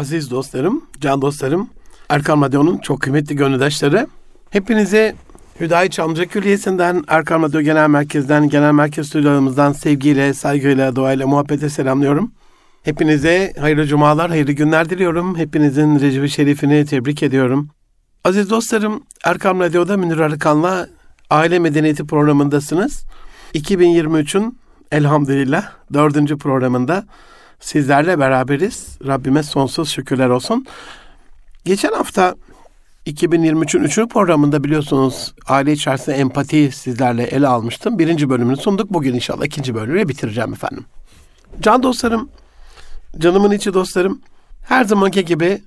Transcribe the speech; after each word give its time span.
Aziz 0.00 0.30
dostlarım, 0.30 0.84
can 1.00 1.22
dostlarım, 1.22 1.68
Erkan 2.08 2.42
Radyo'nun 2.42 2.78
çok 2.78 3.00
kıymetli 3.00 3.36
gönüldaşları. 3.36 4.06
Hepinize 4.50 5.14
Hüdayi 5.60 5.90
Çamlıca 5.90 6.24
Külliyesi'nden, 6.24 7.04
Erkan 7.08 7.42
Radyo 7.42 7.60
Genel 7.60 7.88
Merkez'den, 7.88 8.48
Genel 8.48 8.72
Merkez 8.72 9.06
Stüdyolarımızdan 9.06 9.72
sevgiyle, 9.72 10.34
saygıyla, 10.34 10.96
duayla, 10.96 11.26
muhabbete 11.26 11.68
selamlıyorum. 11.68 12.32
Hepinize 12.82 13.52
hayırlı 13.60 13.86
cumalar, 13.86 14.30
hayırlı 14.30 14.52
günler 14.52 14.90
diliyorum. 14.90 15.36
Hepinizin 15.36 16.00
Recep-i 16.00 16.30
Şerif'ini 16.30 16.86
tebrik 16.86 17.22
ediyorum. 17.22 17.68
Aziz 18.24 18.50
dostlarım, 18.50 19.02
Erkam 19.24 19.60
Radyo'da 19.60 19.96
Münir 19.96 20.18
Arıkan'la 20.18 20.88
Aile 21.30 21.58
Medeniyeti 21.58 22.06
programındasınız. 22.06 23.04
2023'ün 23.54 24.58
elhamdülillah 24.92 25.72
dördüncü 25.92 26.38
programında 26.38 27.04
sizlerle 27.60 28.18
beraberiz. 28.18 28.98
Rabbime 29.06 29.42
sonsuz 29.42 29.90
şükürler 29.90 30.28
olsun. 30.28 30.66
Geçen 31.64 31.92
hafta 31.92 32.34
2023'ün 33.06 33.84
3. 33.84 33.96
programında 34.08 34.64
biliyorsunuz 34.64 35.34
aile 35.46 35.72
içerisinde 35.72 36.16
empati 36.16 36.70
sizlerle 36.72 37.22
ele 37.22 37.48
almıştım. 37.48 37.98
Birinci 37.98 38.30
bölümünü 38.30 38.56
sunduk. 38.56 38.90
Bugün 38.90 39.14
inşallah 39.14 39.44
ikinci 39.44 39.74
bölümüyle 39.74 40.08
bitireceğim 40.08 40.52
efendim. 40.52 40.84
Can 41.60 41.82
dostlarım, 41.82 42.28
canımın 43.18 43.50
içi 43.50 43.74
dostlarım, 43.74 44.20
her 44.62 44.84
zamanki 44.84 45.24
gibi 45.24 45.62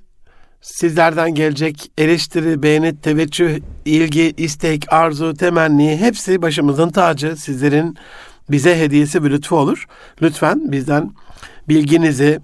sizlerden 0.62 1.36
gelecek 1.36 1.92
eleştiri, 1.98 2.64
beğeni, 2.64 3.02
teveccüh, 3.02 3.60
ilgi, 3.86 4.34
istek, 4.38 4.94
arzu, 4.94 5.34
temenni 5.34 5.98
hepsi 5.98 6.42
başımızın 6.42 6.90
tacı. 6.90 7.36
Sizlerin 7.36 7.98
bize 8.52 8.80
hediyesi 8.80 9.24
bir 9.24 9.32
lütfu 9.32 9.56
olur. 9.56 9.88
Lütfen 10.22 10.72
bizden 10.72 11.12
bilginizi, 11.70 12.40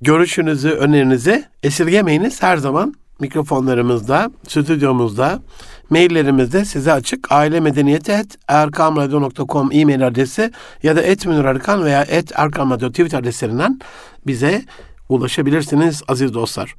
görüşünüzü, 0.00 0.70
önerinizi 0.70 1.44
esirgemeyiniz. 1.62 2.42
Her 2.42 2.56
zaman 2.56 2.94
mikrofonlarımızda, 3.20 4.30
stüdyomuzda, 4.48 5.40
maillerimizde 5.90 6.64
size 6.64 6.92
açık. 6.92 7.32
Aile 7.32 7.60
medeniyeti 7.60 8.12
et 8.12 8.38
erkamradyo.com 8.48 9.68
e-mail 9.72 10.06
adresi 10.06 10.52
ya 10.82 10.96
da 10.96 11.02
et 11.02 11.26
Arıkan 11.26 11.84
veya 11.84 12.02
et 12.02 12.32
erkamradyo 12.34 12.88
Twitter 12.88 13.18
adreslerinden 13.18 13.80
bize 14.26 14.64
ulaşabilirsiniz 15.08 16.02
aziz 16.08 16.34
dostlar. 16.34 16.74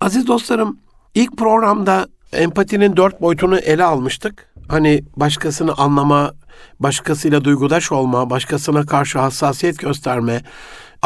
Aziz 0.00 0.26
dostlarım, 0.26 0.78
ilk 1.14 1.36
programda 1.36 2.06
empatinin 2.32 2.96
dört 2.96 3.20
boyutunu 3.20 3.58
ele 3.58 3.84
almıştık. 3.84 4.48
Hani 4.68 5.04
başkasını 5.16 5.74
anlama, 5.74 6.32
başkasıyla 6.80 7.44
duygudaş 7.44 7.92
olma, 7.92 8.30
başkasına 8.30 8.86
karşı 8.86 9.18
hassasiyet 9.18 9.78
gösterme, 9.78 10.42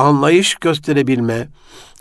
anlayış 0.00 0.54
gösterebilme, 0.54 1.48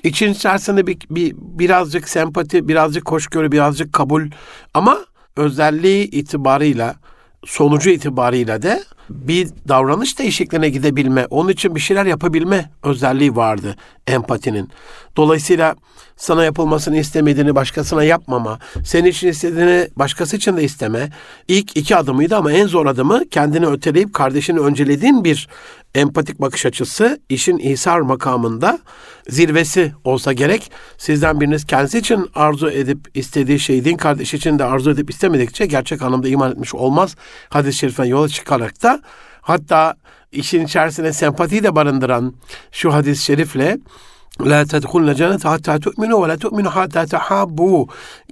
için 0.03 0.33
içerisinde 0.33 0.88
bir, 0.88 0.97
bir 1.09 1.36
birazcık 1.38 2.09
sempati, 2.09 2.67
birazcık 2.67 3.11
hoşgörü, 3.11 3.52
birazcık 3.52 3.94
kabul 3.94 4.30
ama 4.73 4.97
özelliği 5.36 6.11
itibarıyla, 6.11 6.95
sonucu 7.45 7.89
itibarıyla 7.89 8.61
da 8.61 8.80
bir 9.09 9.49
davranış 9.67 10.19
değişikliğine 10.19 10.69
gidebilme, 10.69 11.25
onun 11.29 11.49
için 11.49 11.75
bir 11.75 11.79
şeyler 11.79 12.05
yapabilme 12.05 12.69
özelliği 12.83 13.35
vardı 13.35 13.75
empatinin. 14.07 14.69
Dolayısıyla 15.17 15.75
sana 16.17 16.43
yapılmasını 16.43 16.97
istemediğini 16.97 17.55
başkasına 17.55 18.03
yapmama, 18.03 18.59
senin 18.85 19.09
için 19.09 19.27
istediğini 19.27 19.87
başkası 19.95 20.35
için 20.37 20.57
de 20.57 20.63
isteme. 20.63 21.09
İlk 21.47 21.77
iki 21.77 21.95
adımıydı 21.95 22.35
ama 22.37 22.52
en 22.52 22.67
zor 22.67 22.85
adımı 22.85 23.30
kendini 23.30 23.67
öteleyip 23.67 24.13
kardeşini 24.13 24.59
öncelediğin 24.59 25.23
bir 25.23 25.47
empatik 25.95 26.41
bakış 26.41 26.65
açısı 26.65 27.19
işin 27.30 27.57
İsar 27.57 27.99
makamında 27.99 28.80
zirvesi 29.30 29.91
olsa 30.03 30.33
gerek. 30.33 30.71
Sizden 30.97 31.41
biriniz 31.41 31.65
kendisi 31.65 31.97
için 31.97 32.30
arzu 32.35 32.69
edip 32.69 32.99
istediği 33.13 33.59
şeyi 33.59 33.85
din 33.85 33.97
kardeş 33.97 34.33
için 34.33 34.59
de 34.59 34.63
arzu 34.63 34.91
edip 34.91 35.09
istemedikçe 35.09 35.65
gerçek 35.65 36.02
anlamda 36.02 36.27
iman 36.27 36.52
etmiş 36.52 36.75
olmaz. 36.75 37.15
Hadis-i 37.49 37.77
şeriften 37.77 38.05
yola 38.05 38.30
çıkarak 38.30 38.83
da 38.83 38.98
hatta 39.42 39.93
işin 40.32 40.65
içerisine 40.65 41.14
sempatiyi 41.14 41.64
de 41.64 41.76
barındıran 41.76 42.33
şu 42.71 42.93
hadis-i 42.93 43.23
şerifle 43.23 43.77
La 44.42 44.65
tedhulne 44.65 45.15
cennet 45.15 45.45
hatta 45.45 45.80
tu'minu 45.80 46.23
ve 46.23 46.27
la 46.27 46.37
tu'minu 46.37 46.70
hatta 46.70 47.05
tahabbu. 47.05 47.87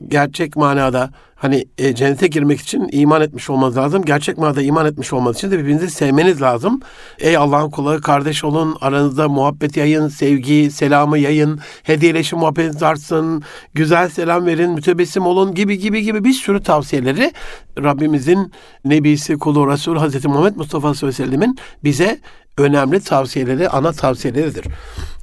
Gerçek 0.08 0.56
manada 0.56 1.10
hani 1.38 1.66
e, 1.78 1.96
cennete 1.96 2.28
girmek 2.28 2.62
için 2.62 2.90
iman 2.92 3.22
etmiş 3.22 3.50
olmanız 3.50 3.78
lazım. 3.78 4.06
Gerçek 4.06 4.38
manada 4.38 4.62
iman 4.62 4.86
etmiş 4.86 5.14
olmanız 5.14 5.38
için 5.38 5.52
de 5.52 5.60
birbirinizi 5.60 5.90
sevmeniz 5.90 6.42
lazım. 6.42 6.80
Ey 7.20 7.38
Allah'ın 7.38 7.70
kulları 7.70 8.02
kardeş 8.02 8.44
olun. 8.44 8.78
Aranızda 8.82 9.30
muhabbet 9.30 9.78
yayın, 9.78 10.08
sevgi, 10.08 10.72
selamı 10.72 11.18
yayın. 11.18 11.60
Hediyeleşin 11.84 12.40
muhabbetiniz 12.40 12.84
artsın. 12.84 13.44
Güzel 13.74 14.10
selam 14.10 14.46
verin, 14.46 14.72
mütebessim 14.72 15.26
olun 15.26 15.54
gibi 15.54 15.80
gibi 15.80 16.02
gibi 16.04 16.24
bir 16.24 16.34
sürü 16.34 16.64
tavsiyeleri 16.64 17.32
Rabbimizin 17.78 18.52
Nebisi, 18.86 19.38
kulu, 19.38 19.72
Resul 19.72 19.98
Hazreti 19.98 20.28
Muhammed 20.28 20.56
Mustafa 20.56 20.94
sallallahu 20.94 21.16
sellemin 21.16 21.58
bize 21.84 22.20
önemli 22.58 23.00
tavsiyeleri, 23.00 23.70
ana 23.70 23.92
tavsiyeleridir. 23.92 24.66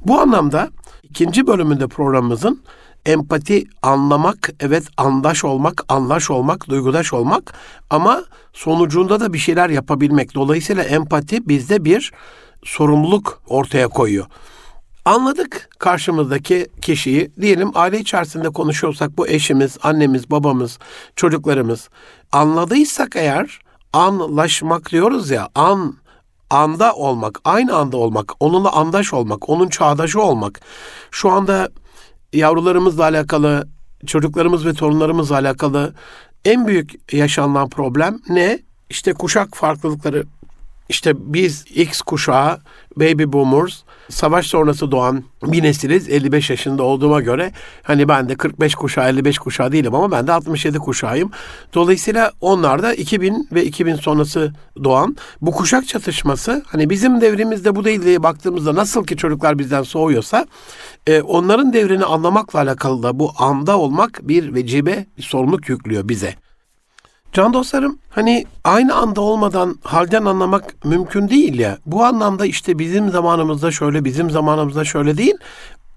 Bu 0.06 0.20
anlamda 0.20 0.70
ikinci 1.02 1.46
bölümünde 1.46 1.86
programımızın 1.86 2.62
empati 3.06 3.64
anlamak, 3.82 4.50
evet 4.60 4.84
andaş 4.96 5.44
olmak, 5.44 5.84
anlaş 5.88 6.30
olmak, 6.30 6.68
duygudaş 6.68 7.12
olmak 7.12 7.54
ama 7.90 8.24
sonucunda 8.52 9.20
da 9.20 9.32
bir 9.32 9.38
şeyler 9.38 9.70
yapabilmek. 9.70 10.34
Dolayısıyla 10.34 10.82
empati 10.82 11.48
bizde 11.48 11.84
bir 11.84 12.12
sorumluluk 12.64 13.42
ortaya 13.48 13.88
koyuyor. 13.88 14.26
Anladık 15.04 15.68
karşımızdaki 15.78 16.66
kişiyi. 16.82 17.30
Diyelim 17.40 17.70
aile 17.74 18.00
içerisinde 18.00 18.50
konuşuyorsak 18.50 19.18
bu 19.18 19.28
eşimiz, 19.28 19.78
annemiz, 19.82 20.30
babamız, 20.30 20.78
çocuklarımız. 21.16 21.88
Anladıysak 22.32 23.16
eğer 23.16 23.58
anlaşmak 23.92 24.90
diyoruz 24.90 25.30
ya, 25.30 25.48
an 25.54 25.96
anda 26.50 26.92
olmak, 26.92 27.40
aynı 27.44 27.76
anda 27.76 27.96
olmak, 27.96 28.32
onunla 28.40 28.72
andaş 28.72 29.14
olmak, 29.14 29.48
onun 29.48 29.68
çağdaşı 29.68 30.22
olmak. 30.22 30.60
Şu 31.10 31.30
anda 31.30 31.68
yavrularımızla 32.34 33.02
alakalı, 33.02 33.68
çocuklarımız 34.06 34.66
ve 34.66 34.72
torunlarımızla 34.72 35.34
alakalı 35.34 35.94
en 36.44 36.66
büyük 36.66 37.12
yaşanılan 37.12 37.68
problem 37.68 38.18
ne? 38.28 38.58
İşte 38.90 39.12
kuşak 39.12 39.56
farklılıkları 39.56 40.24
işte 40.88 41.12
biz 41.16 41.64
X 41.74 42.00
kuşağı, 42.00 42.58
baby 42.96 43.24
boomers, 43.26 43.82
savaş 44.08 44.46
sonrası 44.46 44.90
doğan 44.90 45.24
bir 45.42 45.62
nesiliz. 45.62 46.08
55 46.08 46.50
yaşında 46.50 46.82
olduğuma 46.82 47.20
göre 47.20 47.52
hani 47.82 48.08
ben 48.08 48.28
de 48.28 48.34
45 48.34 48.74
kuşağı, 48.74 49.08
55 49.08 49.38
kuşağı 49.38 49.72
değilim 49.72 49.94
ama 49.94 50.10
ben 50.10 50.26
de 50.26 50.32
67 50.32 50.78
kuşağıyım. 50.78 51.30
Dolayısıyla 51.74 52.32
onlar 52.40 52.82
da 52.82 52.94
2000 52.94 53.48
ve 53.52 53.64
2000 53.64 53.94
sonrası 53.94 54.52
doğan 54.84 55.16
bu 55.40 55.50
kuşak 55.50 55.88
çatışması 55.88 56.62
hani 56.66 56.90
bizim 56.90 57.20
devrimizde 57.20 57.76
bu 57.76 57.84
değil 57.84 58.02
diye 58.02 58.22
baktığımızda 58.22 58.74
nasıl 58.74 59.04
ki 59.04 59.16
çocuklar 59.16 59.58
bizden 59.58 59.82
soğuyorsa 59.82 60.46
e, 61.06 61.22
onların 61.22 61.72
devrini 61.72 62.04
anlamakla 62.04 62.58
alakalı 62.58 63.02
da 63.02 63.18
bu 63.18 63.32
anda 63.38 63.78
olmak 63.78 64.20
bir 64.22 64.54
vecibe, 64.54 65.06
bir 65.18 65.22
sorumluluk 65.22 65.68
yüklüyor 65.68 66.08
bize. 66.08 66.34
Can 67.34 67.52
dostlarım 67.52 67.98
hani 68.10 68.44
aynı 68.64 68.94
anda 68.94 69.20
olmadan 69.20 69.78
halden 69.84 70.24
anlamak 70.24 70.84
mümkün 70.84 71.28
değil 71.28 71.58
ya. 71.58 71.78
Bu 71.86 72.04
anlamda 72.04 72.46
işte 72.46 72.78
bizim 72.78 73.10
zamanımızda 73.10 73.70
şöyle 73.70 74.04
bizim 74.04 74.30
zamanımızda 74.30 74.84
şöyle 74.84 75.16
değil. 75.16 75.34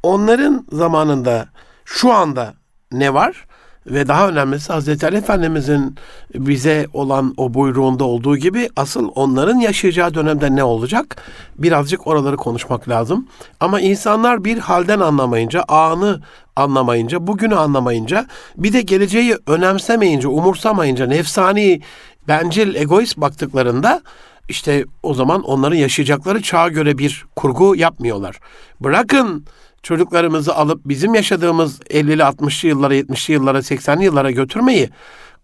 Onların 0.03 0.65
zamanında 0.71 1.47
şu 1.85 2.13
anda 2.13 2.53
ne 2.91 3.13
var? 3.13 3.45
Ve 3.87 4.07
daha 4.07 4.29
önemlisi 4.29 4.73
Hazreti 4.73 5.05
Ali 5.05 5.17
Efendimizin 5.17 5.95
bize 6.35 6.87
olan 6.93 7.33
o 7.37 7.53
buyruğunda 7.53 8.03
olduğu 8.03 8.37
gibi 8.37 8.69
asıl 8.75 9.11
onların 9.15 9.57
yaşayacağı 9.57 10.13
dönemde 10.13 10.55
ne 10.55 10.63
olacak? 10.63 11.23
Birazcık 11.57 12.07
oraları 12.07 12.37
konuşmak 12.37 12.89
lazım. 12.89 13.27
Ama 13.59 13.81
insanlar 13.81 14.45
bir 14.45 14.57
halden 14.57 14.99
anlamayınca, 14.99 15.63
anı 15.67 16.21
anlamayınca, 16.55 17.27
bugünü 17.27 17.55
anlamayınca, 17.55 18.25
bir 18.57 18.73
de 18.73 18.81
geleceği 18.81 19.37
önemsemeyince, 19.47 20.27
umursamayınca, 20.27 21.07
nefsani, 21.07 21.81
bencil, 22.27 22.75
egoist 22.75 23.17
baktıklarında 23.17 24.01
işte 24.49 24.85
o 25.03 25.13
zaman 25.13 25.43
onların 25.43 25.75
yaşayacakları 25.75 26.41
çağa 26.41 26.67
göre 26.67 26.97
bir 26.97 27.25
kurgu 27.35 27.75
yapmıyorlar. 27.75 28.39
Bırakın 28.79 29.45
çocuklarımızı 29.87 30.55
alıp 30.55 30.81
bizim 30.85 31.15
yaşadığımız 31.15 31.79
50'li 31.79 32.21
60'lı 32.21 32.67
yıllara, 32.67 32.95
70'li 32.95 33.33
yıllara, 33.33 33.57
80'li 33.57 34.03
yıllara 34.03 34.31
götürmeyi 34.31 34.89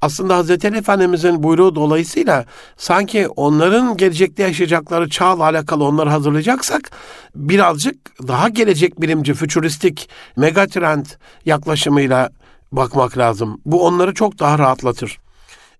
aslında 0.02 0.38
Hazreti 0.38 0.68
Ali 0.68 0.78
Efendimizin 0.78 1.44
buyruğu 1.44 1.76
dolayısıyla 1.76 2.46
sanki 2.78 3.28
onların 3.28 3.98
gelecekte 3.98 4.44
yaşayacakları 4.44 5.10
çağla 5.10 5.44
alakalı 5.44 5.84
onları 5.84 6.10
hazırlayacaksak 6.10 6.92
birazcık 7.36 8.28
daha 8.28 8.50
gelecek 8.50 9.02
bilimci, 9.02 9.34
fütüristik, 9.34 10.10
megatrend 10.38 11.06
yaklaşımıyla 11.46 12.30
bakmak 12.72 13.18
lazım. 13.18 13.62
Bu 13.66 13.86
onları 13.86 14.14
çok 14.14 14.40
daha 14.40 14.60
rahatlatır. 14.60 15.20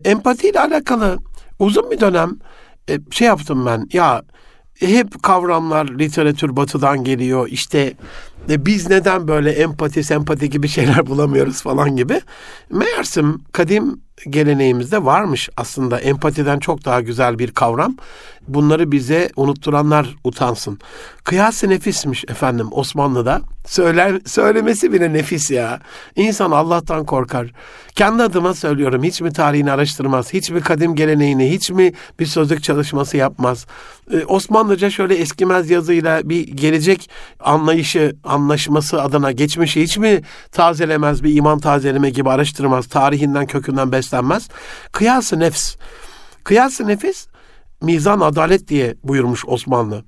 Empati 0.06 0.50
ile 0.50 0.60
alakalı 0.60 1.18
uzun 1.60 1.92
bir 1.92 2.00
dönem 2.00 2.32
e, 2.90 2.98
şey 3.12 3.28
yaptım 3.28 3.66
ben. 3.66 3.88
Ya 3.94 4.24
hep 4.80 5.24
kavramlar 5.24 5.88
literatür 6.00 6.56
batıdan 6.56 7.04
geliyor. 7.04 7.48
İşte 7.48 7.94
E 8.50 8.66
biz 8.66 8.90
neden 8.90 9.28
böyle 9.28 9.52
empati, 9.52 10.04
sempati 10.04 10.50
gibi 10.50 10.68
şeyler 10.68 11.08
bulamıyoruz 11.08 11.62
falan 11.62 11.96
gibi. 11.96 12.22
Meğersem 12.70 13.38
kadim 13.52 14.02
geleneğimizde 14.30 15.06
varmış 15.06 15.50
aslında 15.58 16.00
empatiden 16.00 16.60
çok 16.60 16.86
daha 16.86 17.02
güzel 17.02 17.40
bir 17.40 17.52
kavram. 17.52 17.96
Bunları 18.48 18.92
bize 18.92 19.30
unutturanlar 19.36 20.16
utansın. 20.24 20.80
Kıyas 21.24 21.64
nefismiş 21.64 22.26
efendim 22.28 22.68
Osmanlı'da. 22.72 23.42
Söyler, 23.68 24.20
söylemesi 24.26 24.94
bile 24.94 25.14
nefis 25.14 25.52
ya. 25.52 25.80
İnsan 26.16 26.52
Allah'tan 26.52 27.06
korkar. 27.06 27.52
Kendi 27.96 28.24
adıma 28.24 28.54
söylüyorum 28.54 29.04
hiç 29.04 29.22
mi 29.22 29.34
tarihini 29.34 29.72
araştırmaz, 29.72 30.34
hiç 30.34 30.52
mi 30.52 30.62
kadim 30.62 30.96
geleneğini, 30.96 31.52
hiç 31.52 31.72
mi 31.72 31.94
bir 32.20 32.26
sözlük 32.26 32.64
çalışması 32.64 33.18
yapmaz. 33.18 33.66
Ee, 34.14 34.26
Osmanlıca 34.26 34.90
şöyle 34.90 35.16
eskimez 35.16 35.70
yazıyla 35.70 36.30
bir 36.30 36.48
gelecek 36.48 37.10
anlayışı, 37.40 38.16
anlaşması 38.24 39.02
adına 39.02 39.32
geçmişi 39.32 39.82
hiç 39.82 39.98
mi 39.98 40.22
tazelemez, 40.52 41.24
bir 41.24 41.36
iman 41.36 41.60
tazeleme 41.60 42.10
gibi 42.10 42.30
araştırmaz, 42.30 42.88
tarihinden 42.88 43.46
kökünden 43.46 43.92
beslenmez. 43.92 44.13
Kıyas-ı 44.92 45.40
nefs. 45.40 45.76
Kıyas-ı 46.44 46.88
nefis 46.88 47.28
mizan 47.82 48.20
adalet 48.20 48.68
diye 48.68 48.96
buyurmuş 49.04 49.44
Osmanlı. 49.48 50.04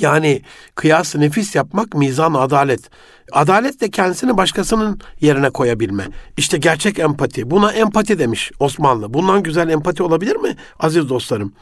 Yani 0.00 0.42
kıyas 0.74 1.16
nefis 1.16 1.54
yapmak 1.54 1.94
mizan 1.94 2.34
adalet. 2.34 2.90
Adalet 3.32 3.80
de 3.80 3.90
kendisini 3.90 4.36
başkasının 4.36 5.00
yerine 5.20 5.50
koyabilme. 5.50 6.08
İşte 6.36 6.58
gerçek 6.58 6.98
empati. 6.98 7.50
Buna 7.50 7.72
empati 7.72 8.18
demiş 8.18 8.52
Osmanlı. 8.60 9.14
Bundan 9.14 9.42
güzel 9.42 9.68
empati 9.68 10.02
olabilir 10.02 10.36
mi 10.36 10.56
aziz 10.80 11.08
dostlarım? 11.08 11.52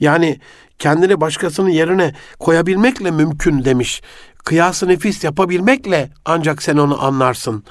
Yani 0.00 0.40
kendini 0.78 1.20
başkasının 1.20 1.68
yerine 1.68 2.14
koyabilmekle 2.38 3.10
mümkün 3.10 3.64
demiş. 3.64 4.02
Kıyas 4.44 4.82
nefis 4.82 5.24
yapabilmekle 5.24 6.10
ancak 6.24 6.62
sen 6.62 6.76
onu 6.76 7.04
anlarsın. 7.04 7.64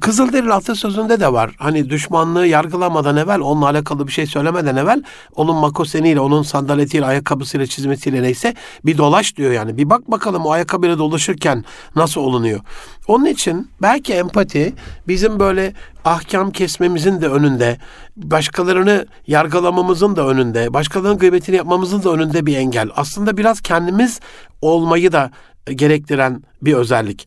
Kızılderili 0.00 0.52
atasözünde 0.52 1.20
de 1.20 1.32
var. 1.32 1.54
Hani 1.58 1.90
düşmanlığı 1.90 2.46
yargılamadan 2.46 3.16
evvel, 3.16 3.40
onunla 3.40 3.66
alakalı 3.66 4.06
bir 4.06 4.12
şey 4.12 4.26
söylemeden 4.26 4.76
evvel 4.76 5.02
onun 5.34 5.56
makoseniyle, 5.56 6.20
onun 6.20 6.42
sandaletiyle, 6.42 7.06
ayakkabısıyla, 7.06 7.66
çizmesiyle 7.66 8.22
neyse 8.22 8.54
bir 8.84 8.98
dolaş 8.98 9.36
diyor 9.36 9.52
yani. 9.52 9.76
Bir 9.76 9.90
bak 9.90 10.10
bakalım 10.10 10.46
o 10.46 10.50
ayakkabıyla 10.50 10.98
dolaşırken 10.98 11.64
nasıl 11.96 12.20
olunuyor. 12.20 12.60
Onun 13.08 13.24
için 13.24 13.70
belki 13.82 14.12
empati 14.12 14.74
bizim 15.08 15.40
böyle 15.40 15.72
ahkam 16.04 16.50
kesmemizin 16.50 17.20
de 17.20 17.28
önünde, 17.28 17.78
başkalarını 18.16 19.06
yargılamamızın 19.26 20.16
da 20.16 20.26
önünde, 20.28 20.74
başkalarının 20.74 21.18
gıybetini 21.18 21.56
yapmamızın 21.56 22.02
da 22.02 22.10
önünde 22.10 22.46
bir 22.46 22.56
engel. 22.56 22.88
Aslında 22.96 23.36
biraz 23.36 23.60
kendimiz 23.60 24.20
olmayı 24.62 25.12
da 25.12 25.30
gerektiren 25.72 26.42
bir 26.62 26.74
özellik. 26.74 27.26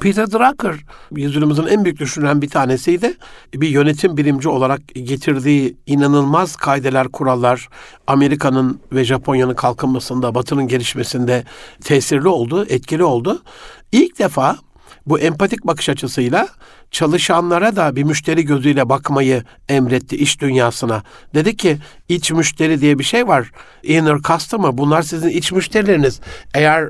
Peter 0.00 0.32
Drucker, 0.32 0.74
yüzyılımızın 1.16 1.66
en 1.66 1.84
büyük 1.84 1.98
düşünen 1.98 2.42
bir 2.42 2.48
tanesiydi. 2.48 3.14
Bir 3.54 3.68
yönetim 3.68 4.16
bilimci 4.16 4.48
olarak 4.48 4.80
getirdiği 4.94 5.76
inanılmaz 5.86 6.56
kaideler, 6.56 7.08
kurallar 7.08 7.68
Amerika'nın 8.06 8.80
ve 8.92 9.04
Japonya'nın 9.04 9.54
kalkınmasında, 9.54 10.34
Batı'nın 10.34 10.68
gelişmesinde 10.68 11.44
tesirli 11.84 12.28
oldu, 12.28 12.66
etkili 12.68 13.04
oldu. 13.04 13.42
İlk 13.92 14.18
defa 14.18 14.56
bu 15.08 15.18
empatik 15.18 15.66
bakış 15.66 15.88
açısıyla 15.88 16.48
çalışanlara 16.90 17.76
da 17.76 17.96
bir 17.96 18.04
müşteri 18.04 18.44
gözüyle 18.44 18.88
bakmayı 18.88 19.42
emretti 19.68 20.16
iş 20.16 20.40
dünyasına. 20.40 21.02
Dedi 21.34 21.56
ki 21.56 21.78
iç 22.08 22.30
müşteri 22.30 22.80
diye 22.80 22.98
bir 22.98 23.04
şey 23.04 23.28
var. 23.28 23.50
Inner 23.82 24.18
customer 24.18 24.78
bunlar 24.78 25.02
sizin 25.02 25.28
iç 25.28 25.52
müşterileriniz. 25.52 26.20
Eğer 26.54 26.88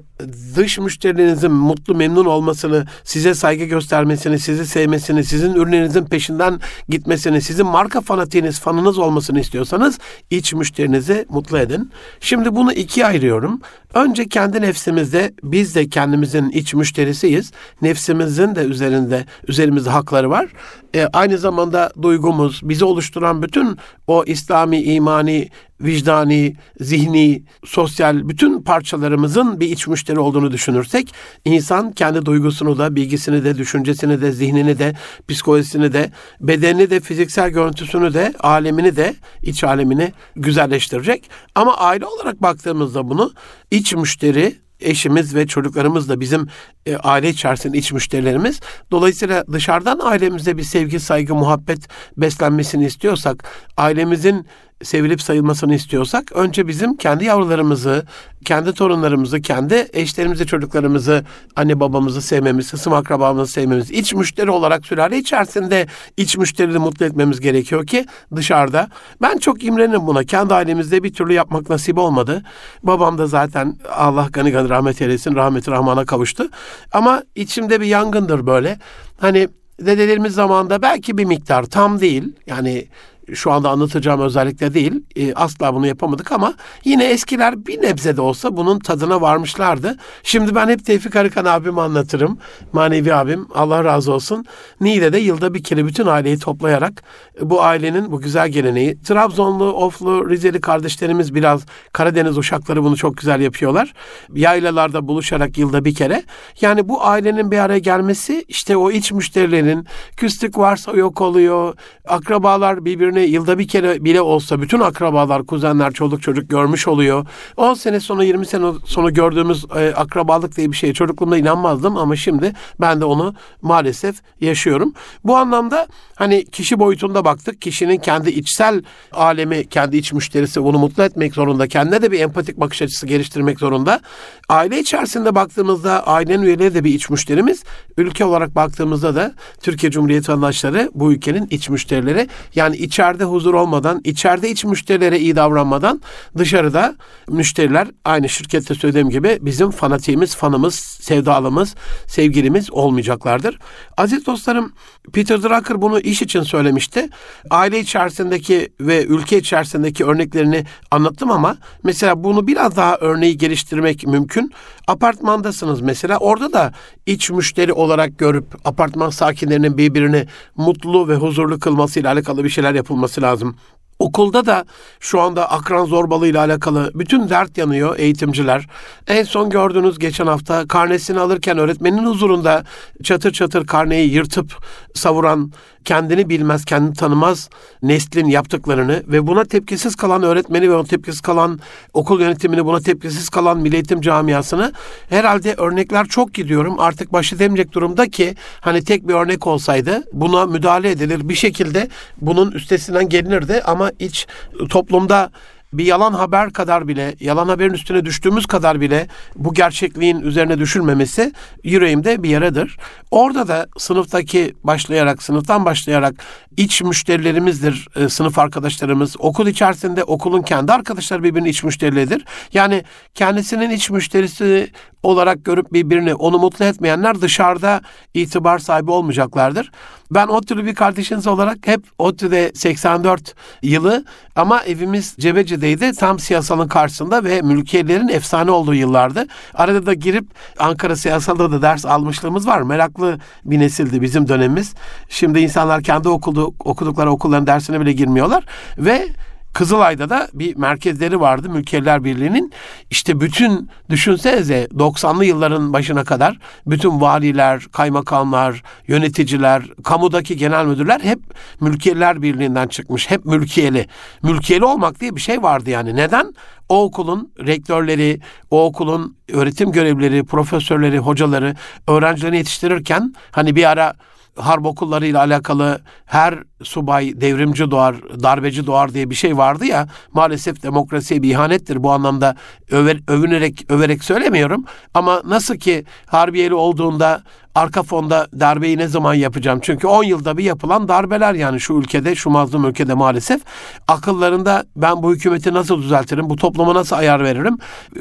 dış 0.56 0.78
müşterilerinizin 0.78 1.52
mutlu 1.52 1.94
memnun 1.94 2.24
olmasını, 2.24 2.86
size 3.04 3.34
saygı 3.34 3.64
göstermesini, 3.64 4.38
sizi 4.38 4.66
sevmesini, 4.66 5.24
sizin 5.24 5.54
ürünlerinizin 5.54 6.04
peşinden 6.04 6.60
gitmesini, 6.88 7.42
sizin 7.42 7.66
marka 7.66 8.00
fanatiğiniz, 8.00 8.60
fanınız 8.60 8.98
olmasını 8.98 9.40
istiyorsanız 9.40 9.98
iç 10.30 10.52
müşterinizi 10.52 11.26
mutlu 11.28 11.58
edin. 11.58 11.90
Şimdi 12.20 12.54
bunu 12.54 12.72
ikiye 12.72 13.06
ayırıyorum. 13.06 13.60
Önce 13.94 14.28
kendi 14.28 14.60
nefsimizde 14.62 15.32
biz 15.42 15.74
de 15.74 15.88
kendimizin 15.88 16.50
iç 16.50 16.74
müşterisiyiz. 16.74 17.52
Nefsimizin 17.82 18.54
de 18.54 18.60
üzerinde 18.60 19.24
üzerimizde 19.48 19.90
hakları 19.90 20.30
var. 20.30 20.48
E, 20.94 21.06
aynı 21.12 21.38
zamanda 21.38 21.90
duygumuz, 22.02 22.60
bizi 22.62 22.84
oluşturan 22.84 23.42
bütün 23.42 23.76
o 24.06 24.24
İslami, 24.24 24.82
imani, 24.82 25.48
vicdani, 25.80 26.56
zihni, 26.80 27.42
sosyal 27.64 28.28
bütün 28.28 28.62
parçalarımızın 28.62 29.60
bir 29.60 29.68
iç 29.68 29.86
müşteri 29.86 30.20
olduğunu 30.20 30.52
düşünürsek 30.52 31.14
insan 31.44 31.92
kendi 31.92 32.26
duygusunu 32.26 32.78
da, 32.78 32.96
bilgisini 32.96 33.44
de, 33.44 33.58
düşüncesini 33.58 34.20
de, 34.20 34.32
zihnini 34.32 34.78
de, 34.78 34.94
psikolojisini 35.28 35.92
de, 35.92 36.10
bedenini 36.40 36.90
de, 36.90 37.00
fiziksel 37.00 37.50
görüntüsünü 37.50 38.14
de, 38.14 38.34
alemini 38.40 38.96
de, 38.96 39.14
iç 39.42 39.64
alemini 39.64 40.12
güzelleştirecek. 40.36 41.30
Ama 41.54 41.76
aile 41.76 42.06
olarak 42.06 42.42
baktığımızda 42.42 43.08
bunu 43.08 43.32
iç 43.70 43.94
müşteri 43.94 44.67
eşimiz 44.80 45.34
ve 45.34 45.46
çocuklarımız 45.46 46.08
da 46.08 46.20
bizim 46.20 46.46
e, 46.86 46.96
aile 46.96 47.28
içerisinde 47.28 47.78
iç 47.78 47.92
müşterilerimiz. 47.92 48.60
Dolayısıyla 48.90 49.44
dışarıdan 49.52 49.98
ailemize 50.02 50.56
bir 50.56 50.62
sevgi, 50.62 51.00
saygı, 51.00 51.34
muhabbet 51.34 51.88
beslenmesini 52.16 52.86
istiyorsak, 52.86 53.44
ailemizin 53.76 54.46
sevilip 54.82 55.22
sayılmasını 55.22 55.74
istiyorsak 55.74 56.32
önce 56.32 56.68
bizim 56.68 56.96
kendi 56.96 57.24
yavrularımızı, 57.24 58.06
kendi 58.44 58.72
torunlarımızı, 58.72 59.40
kendi 59.40 59.88
eşlerimizi, 59.92 60.46
çocuklarımızı, 60.46 61.24
anne 61.56 61.80
babamızı 61.80 62.22
sevmemiz, 62.22 62.72
hısım 62.72 62.92
akrabamızı 62.92 63.52
sevmemiz, 63.52 63.90
iç 63.90 64.14
müşteri 64.14 64.50
olarak 64.50 64.86
sülale 64.86 65.18
içerisinde 65.18 65.86
iç 66.16 66.36
müşterileri 66.36 66.78
mutlu 66.78 67.06
etmemiz 67.06 67.40
gerekiyor 67.40 67.86
ki 67.86 68.06
dışarıda. 68.36 68.88
Ben 69.22 69.38
çok 69.38 69.64
imrenirim 69.64 70.06
buna. 70.06 70.24
Kendi 70.24 70.54
ailemizde 70.54 71.02
bir 71.02 71.12
türlü 71.14 71.32
yapmak 71.32 71.70
nasip 71.70 71.98
olmadı. 71.98 72.42
Babam 72.82 73.18
da 73.18 73.26
zaten 73.26 73.76
Allah 73.96 74.28
gani 74.32 74.50
gani 74.50 74.68
rahmet 74.68 75.02
eylesin, 75.02 75.34
rahmeti 75.34 75.70
rahmana 75.70 76.04
kavuştu. 76.04 76.48
Ama 76.92 77.22
içimde 77.34 77.80
bir 77.80 77.86
yangındır 77.86 78.46
böyle. 78.46 78.78
Hani 79.20 79.48
dedelerimiz 79.80 80.34
zamanında 80.34 80.82
belki 80.82 81.18
bir 81.18 81.24
miktar 81.24 81.64
tam 81.64 82.00
değil. 82.00 82.32
Yani 82.46 82.88
şu 83.34 83.52
anda 83.52 83.70
anlatacağım 83.70 84.20
özellikle 84.20 84.74
değil. 84.74 85.04
E, 85.16 85.34
asla 85.34 85.74
bunu 85.74 85.86
yapamadık 85.86 86.32
ama 86.32 86.54
yine 86.84 87.04
eskiler 87.04 87.66
bir 87.66 87.82
nebze 87.82 88.16
de 88.16 88.20
olsa 88.20 88.56
bunun 88.56 88.78
tadına 88.78 89.20
varmışlardı. 89.20 89.96
Şimdi 90.22 90.54
ben 90.54 90.68
hep 90.68 90.84
Tevfik 90.84 91.16
Arıkan 91.16 91.44
abim 91.44 91.78
anlatırım. 91.78 92.38
Manevi 92.72 93.14
abim 93.14 93.46
Allah 93.54 93.84
razı 93.84 94.12
olsun. 94.12 94.44
Niğde'de 94.80 95.18
yılda 95.18 95.54
bir 95.54 95.62
kere 95.62 95.86
bütün 95.86 96.06
aileyi 96.06 96.38
toplayarak 96.38 97.02
bu 97.40 97.62
ailenin 97.62 98.12
bu 98.12 98.20
güzel 98.20 98.48
geleneği. 98.48 99.02
Trabzonlu, 99.02 99.72
Oflu, 99.72 100.30
Rizeli 100.30 100.60
kardeşlerimiz 100.60 101.34
biraz 101.34 101.66
Karadeniz 101.92 102.38
uşakları 102.38 102.84
bunu 102.84 102.96
çok 102.96 103.16
güzel 103.16 103.40
yapıyorlar. 103.40 103.92
Yaylalarda 104.34 105.08
buluşarak 105.08 105.58
yılda 105.58 105.84
bir 105.84 105.94
kere. 105.94 106.22
Yani 106.60 106.88
bu 106.88 107.04
ailenin 107.04 107.50
bir 107.50 107.58
araya 107.58 107.78
gelmesi 107.78 108.44
işte 108.48 108.76
o 108.76 108.90
iç 108.90 109.12
müşterilerin 109.12 109.86
küslük 110.16 110.58
varsa 110.58 110.92
yok 110.92 111.20
oluyor. 111.20 111.74
Akrabalar 112.08 112.84
birbirine 112.84 113.17
birbirini 113.18 113.34
yılda 113.34 113.58
bir 113.58 113.68
kere 113.68 114.04
bile 114.04 114.20
olsa 114.20 114.62
bütün 114.62 114.80
akrabalar, 114.80 115.46
kuzenler, 115.46 115.92
çoluk 115.92 116.22
çocuk 116.22 116.50
görmüş 116.50 116.88
oluyor. 116.88 117.26
10 117.56 117.74
sene 117.74 118.00
sonra 118.00 118.24
20 118.24 118.46
sene 118.46 118.72
sonra 118.84 119.10
gördüğümüz 119.10 119.64
e, 119.76 119.92
akrabalık 119.94 120.56
diye 120.56 120.70
bir 120.70 120.76
şeye 120.76 120.94
çocukluğumda 120.94 121.36
inanmazdım 121.36 121.96
ama 121.96 122.16
şimdi 122.16 122.52
ben 122.80 123.00
de 123.00 123.04
onu 123.04 123.34
maalesef 123.62 124.16
yaşıyorum. 124.40 124.92
Bu 125.24 125.36
anlamda 125.36 125.86
hani 126.14 126.44
kişi 126.44 126.78
boyutunda 126.78 127.24
baktık. 127.24 127.60
Kişinin 127.60 127.98
kendi 127.98 128.30
içsel 128.30 128.82
alemi, 129.12 129.68
kendi 129.68 129.96
iç 129.96 130.12
müşterisi 130.12 130.60
onu 130.60 130.78
mutlu 130.78 131.02
etmek 131.02 131.34
zorunda. 131.34 131.68
Kendine 131.68 132.02
de 132.02 132.12
bir 132.12 132.20
empatik 132.20 132.60
bakış 132.60 132.82
açısı 132.82 133.06
geliştirmek 133.06 133.58
zorunda. 133.58 134.00
Aile 134.48 134.80
içerisinde 134.80 135.34
baktığımızda 135.34 136.06
ailenin 136.06 136.42
üyeleri 136.42 136.74
de 136.74 136.84
bir 136.84 136.94
iç 136.94 137.10
müşterimiz. 137.10 137.64
Ülke 137.96 138.24
olarak 138.24 138.54
baktığımızda 138.54 139.14
da 139.14 139.32
Türkiye 139.62 139.92
Cumhuriyeti 139.92 140.28
vatandaşları 140.32 140.90
bu 140.94 141.12
ülkenin 141.12 141.46
iç 141.50 141.68
müşterileri. 141.68 142.28
Yani 142.54 142.76
içer 142.76 143.07
içeride 143.08 143.24
huzur 143.24 143.54
olmadan, 143.54 144.00
içeride 144.04 144.50
iç 144.50 144.64
müşterilere 144.64 145.18
iyi 145.18 145.36
davranmadan 145.36 146.00
dışarıda 146.38 146.94
müşteriler 147.28 147.88
aynı 148.04 148.28
şirkette 148.28 148.74
söylediğim 148.74 149.10
gibi 149.10 149.38
bizim 149.40 149.70
fanatiğimiz, 149.70 150.36
fanımız, 150.36 150.74
sevdalımız, 150.74 151.74
sevgilimiz 152.06 152.70
olmayacaklardır. 152.70 153.58
Aziz 153.96 154.26
dostlarım 154.26 154.72
Peter 155.12 155.42
Drucker 155.42 155.82
bunu 155.82 156.00
iş 156.00 156.22
için 156.22 156.42
söylemişti. 156.42 157.08
Aile 157.50 157.80
içerisindeki 157.80 158.68
ve 158.80 159.04
ülke 159.04 159.38
içerisindeki 159.38 160.04
örneklerini 160.04 160.64
anlattım 160.90 161.30
ama 161.30 161.56
mesela 161.82 162.24
bunu 162.24 162.46
biraz 162.46 162.76
daha 162.76 162.96
örneği 162.96 163.38
geliştirmek 163.38 164.06
mümkün. 164.06 164.52
Apartmandasınız 164.88 165.80
mesela 165.80 166.18
orada 166.18 166.52
da 166.52 166.72
iç 167.06 167.30
müşteri 167.30 167.72
olarak 167.72 168.18
görüp 168.18 168.44
apartman 168.64 169.10
sakinlerinin 169.10 169.78
birbirini 169.78 170.26
mutlu 170.56 171.08
ve 171.08 171.14
huzurlu 171.14 171.58
kılmasıyla 171.58 172.12
alakalı 172.12 172.44
bir 172.44 172.48
şeyler 172.48 172.74
yapılması 172.98 173.22
lazım. 173.22 173.56
Okulda 173.98 174.46
da 174.46 174.64
şu 175.00 175.20
anda 175.20 175.50
akran 175.50 175.84
zorbalığıyla 175.84 176.40
alakalı 176.40 176.90
bütün 176.94 177.28
dert 177.28 177.58
yanıyor 177.58 177.98
eğitimciler. 177.98 178.66
En 179.08 179.22
son 179.22 179.50
gördüğünüz 179.50 179.98
geçen 179.98 180.26
hafta 180.26 180.66
karnesini 180.68 181.20
alırken 181.20 181.58
öğretmenin 181.58 182.06
huzurunda 182.06 182.64
çatır 183.02 183.32
çatır 183.32 183.66
karneyi 183.66 184.10
yırtıp 184.10 184.56
savuran, 184.94 185.52
kendini 185.84 186.28
bilmez, 186.28 186.64
kendini 186.64 186.94
tanımaz 186.94 187.50
neslin 187.82 188.26
yaptıklarını 188.26 189.02
ve 189.08 189.26
buna 189.26 189.44
tepkisiz 189.44 189.96
kalan 189.96 190.22
öğretmeni 190.22 190.70
ve 190.70 190.74
ona 190.74 190.84
tepkisiz 190.84 191.20
kalan 191.20 191.60
okul 191.94 192.20
yönetimini, 192.20 192.64
buna 192.64 192.80
tepkisiz 192.80 193.28
kalan 193.28 193.58
milli 193.58 193.74
eğitim 193.74 194.00
camiasını 194.00 194.72
herhalde 195.08 195.54
örnekler 195.54 196.06
çok 196.06 196.34
gidiyorum. 196.34 196.80
Artık 196.80 197.12
başı 197.12 197.38
demeyecek 197.38 197.72
durumda 197.72 198.08
ki 198.08 198.34
hani 198.60 198.84
tek 198.84 199.08
bir 199.08 199.14
örnek 199.14 199.46
olsaydı 199.46 200.04
buna 200.12 200.46
müdahale 200.46 200.90
edilir. 200.90 201.28
Bir 201.28 201.34
şekilde 201.34 201.88
bunun 202.20 202.50
üstesinden 202.50 203.08
gelinirdi 203.08 203.62
ama 203.64 203.87
iç 203.98 204.26
toplumda 204.70 205.30
bir 205.72 205.84
yalan 205.84 206.12
haber 206.12 206.52
kadar 206.52 206.88
bile, 206.88 207.14
yalan 207.20 207.48
haberin 207.48 207.74
üstüne 207.74 208.04
düştüğümüz 208.04 208.46
kadar 208.46 208.80
bile 208.80 209.06
bu 209.36 209.54
gerçekliğin 209.54 210.20
üzerine 210.20 210.58
düşülmemesi 210.58 211.32
yüreğimde 211.64 212.22
bir 212.22 212.28
yeredir. 212.28 212.76
Orada 213.10 213.48
da 213.48 213.66
sınıftaki 213.78 214.54
başlayarak, 214.64 215.22
sınıftan 215.22 215.64
başlayarak 215.64 216.14
iç 216.56 216.82
müşterilerimizdir 216.82 217.88
e, 217.96 218.08
sınıf 218.08 218.38
arkadaşlarımız. 218.38 219.16
Okul 219.18 219.46
içerisinde 219.46 220.04
okulun 220.04 220.42
kendi 220.42 220.72
arkadaşları 220.72 221.22
birbirinin 221.22 221.48
iç 221.48 221.64
müşterileridir. 221.64 222.24
Yani 222.52 222.84
kendisinin 223.14 223.70
iç 223.70 223.90
müşterisi 223.90 224.70
olarak 225.02 225.44
görüp 225.44 225.72
birbirini 225.72 226.14
onu 226.14 226.38
mutlu 226.38 226.64
etmeyenler 226.64 227.20
dışarıda 227.20 227.80
itibar 228.14 228.58
sahibi 228.58 228.90
olmayacaklardır. 228.90 229.70
Ben 230.10 230.26
ODTÜ'lü 230.26 230.66
bir 230.66 230.74
kardeşiniz 230.74 231.26
olarak 231.26 231.58
hep 231.66 231.80
ODTÜ'de 231.98 232.52
84 232.54 233.34
yılı 233.62 234.04
ama 234.36 234.62
evimiz 234.62 235.16
Cebeci'deydi. 235.58 235.96
Tam 235.96 236.18
siyasalın 236.18 236.68
karşısında 236.68 237.24
ve 237.24 237.42
mülkiyelerin 237.42 238.08
efsane 238.08 238.50
olduğu 238.50 238.74
yıllardı. 238.74 239.26
Arada 239.54 239.86
da 239.86 239.94
girip 239.94 240.26
Ankara 240.58 240.96
siyasalda 240.96 241.52
da 241.52 241.62
ders 241.62 241.86
almışlığımız 241.86 242.46
var. 242.46 242.62
Meraklı 242.62 243.18
bir 243.44 243.58
nesildi 243.58 244.02
bizim 244.02 244.28
dönemimiz. 244.28 244.74
Şimdi 245.08 245.40
insanlar 245.40 245.82
kendi 245.82 246.08
okudu, 246.08 246.54
okudukları 246.64 247.10
okulların 247.10 247.46
dersine 247.46 247.80
bile 247.80 247.92
girmiyorlar. 247.92 248.44
Ve 248.78 249.08
Kızılay'da 249.52 250.10
da 250.10 250.28
bir 250.34 250.56
merkezleri 250.56 251.20
vardı 251.20 251.48
Mülkiyeler 251.48 252.04
Birliği'nin. 252.04 252.52
İşte 252.90 253.20
bütün 253.20 253.70
düşünsenize 253.90 254.64
90'lı 254.64 255.24
yılların 255.24 255.72
başına 255.72 256.04
kadar 256.04 256.38
bütün 256.66 257.00
valiler, 257.00 257.66
kaymakamlar, 257.72 258.62
yöneticiler, 258.86 259.62
kamudaki 259.84 260.36
genel 260.36 260.66
müdürler 260.66 261.00
hep 261.00 261.18
Mülkiyeler 261.60 262.22
Birliği'nden 262.22 262.68
çıkmış. 262.68 263.10
Hep 263.10 263.24
mülkiyeli. 263.24 263.86
Mülkiyeli 264.22 264.64
olmak 264.64 265.00
diye 265.00 265.16
bir 265.16 265.20
şey 265.20 265.42
vardı 265.42 265.70
yani. 265.70 265.96
Neden? 265.96 266.34
O 266.68 266.82
okulun 266.82 267.32
rektörleri, 267.46 268.20
o 268.50 268.64
okulun 268.64 269.16
öğretim 269.32 269.72
görevlileri, 269.72 270.24
profesörleri, 270.24 270.98
hocaları, 270.98 271.54
öğrencilerini 271.88 272.36
yetiştirirken 272.36 273.14
hani 273.30 273.56
bir 273.56 273.70
ara 273.70 273.94
harp 274.38 274.66
okullarıyla 274.66 275.20
alakalı 275.20 275.80
her 276.06 276.38
subay 276.62 277.20
devrimci 277.20 277.70
doğar, 277.70 277.96
darbeci 278.22 278.66
doğar 278.66 278.94
diye 278.94 279.10
bir 279.10 279.14
şey 279.14 279.36
vardı 279.36 279.64
ya. 279.64 279.88
Maalesef 280.12 280.62
demokrasiye 280.62 281.22
bir 281.22 281.30
ihanettir. 281.30 281.82
Bu 281.82 281.90
anlamda 281.90 282.36
över, 282.70 282.98
övünerek 283.08 283.66
överek 283.68 284.04
söylemiyorum. 284.04 284.64
Ama 284.94 285.22
nasıl 285.24 285.56
ki 285.56 285.84
Harbiyeli 286.06 286.54
olduğunda 286.54 287.22
arka 287.58 287.82
fonda 287.82 288.28
darbeyi 288.40 288.78
ne 288.78 288.88
zaman 288.88 289.14
yapacağım? 289.14 289.58
Çünkü 289.62 289.86
10 289.86 290.04
yılda 290.04 290.38
bir 290.38 290.44
yapılan 290.44 290.88
darbeler 290.88 291.34
yani 291.34 291.60
şu 291.60 291.74
ülkede, 291.74 292.14
şu 292.14 292.30
mazlum 292.30 292.64
ülkede 292.64 292.94
maalesef. 292.94 293.40
Akıllarında 293.88 294.64
ben 294.76 295.02
bu 295.02 295.14
hükümeti 295.14 295.52
nasıl 295.52 295.82
düzeltirim? 295.82 296.30
Bu 296.30 296.36
topluma 296.36 296.74
nasıl 296.74 296.96
ayar 296.96 297.24
veririm? 297.24 297.58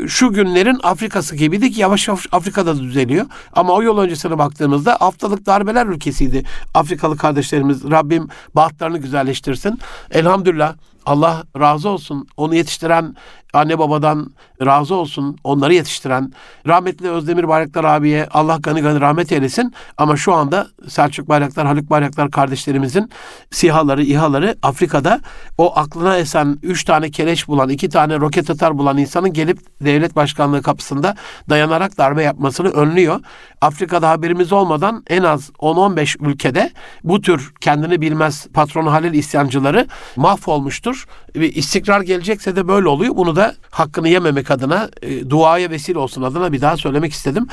Şu 0.08 0.34
günlerin 0.34 0.80
Afrikası 0.84 1.36
gibiydi 1.36 1.72
ki 1.72 1.82
yavaş 1.82 2.08
yavaş 2.08 2.28
Afrika'da 2.32 2.80
düzeliyor. 2.80 3.26
Ama 3.54 3.74
o 3.74 3.84
yol 3.84 3.98
öncesine 3.98 4.38
baktığımızda 4.38 4.98
haftalık 5.00 5.46
darbeler 5.46 5.86
ülkesiydi. 5.86 6.44
Afrikalı 6.74 7.18
kardeşlerimiz 7.18 7.84
Rabbim 7.84 8.28
bahtlarını 8.56 8.98
güzelleştirsin. 8.98 9.80
Elhamdülillah 10.12 10.74
Allah 11.06 11.44
razı 11.60 11.90
olsun. 11.90 12.28
Onu 12.38 12.56
yetiştiren 12.56 13.16
anne 13.54 13.80
babadan 13.80 14.32
razı 14.66 14.96
olsun. 14.96 15.38
Onları 15.44 15.74
yetiştiren 15.74 16.34
rahmetli 16.68 17.10
Özdemir 17.10 17.48
Bayraktar 17.48 17.84
abiye 17.84 18.28
Allah 18.32 18.58
gani 18.60 18.82
gani 18.82 19.02
rahmet 19.02 19.32
eylesin. 19.32 19.74
Ama 19.98 20.18
şu 20.18 20.34
anda 20.34 20.68
Selçuk 20.88 21.30
Bayraktar, 21.30 21.68
Haluk 21.68 21.90
Bayraktar 21.90 22.32
kardeşlerimizin 22.32 23.12
sihaları, 23.52 24.04
İHA'ları 24.04 24.56
Afrika'da 24.62 25.20
o 25.58 25.78
aklına 25.78 26.18
esen 26.18 26.60
üç 26.64 26.84
tane 26.84 27.12
keleş 27.12 27.48
bulan, 27.48 27.70
iki 27.70 27.90
tane 27.90 28.20
roket 28.20 28.50
atar 28.50 28.78
bulan 28.78 28.98
insanın 28.98 29.34
gelip 29.34 29.60
devlet 29.82 30.16
başkanlığı 30.16 30.62
kapısında 30.62 31.16
dayanarak 31.50 31.98
darbe 31.98 32.24
yapmasını 32.24 32.70
önlüyor. 32.70 33.20
Afrika'da 33.62 34.10
haberimiz 34.10 34.54
olmadan 34.54 35.04
en 35.08 35.24
az 35.24 35.50
10-15 35.50 36.28
ülkede 36.30 36.72
bu 37.04 37.22
tür 37.22 37.54
kendini 37.62 38.02
bilmez 38.02 38.48
patronu 38.54 38.92
Halil 38.92 39.14
isyancıları 39.14 39.88
mahvolmuştur. 40.16 41.06
İstikrar 41.36 42.02
gelecekse 42.02 42.56
de 42.56 42.68
böyle 42.68 42.88
oluyor. 42.88 43.16
Bunu 43.16 43.37
da 43.38 43.56
hakkını 43.70 44.10
yememek 44.10 44.52
adına, 44.52 44.90
e, 45.02 45.30
duaya 45.30 45.70
vesile 45.70 46.00
olsun 46.00 46.22
adına 46.22 46.52
bir 46.52 46.62
daha 46.62 46.78
söylemek 46.78 47.14
istedim. 47.14 47.48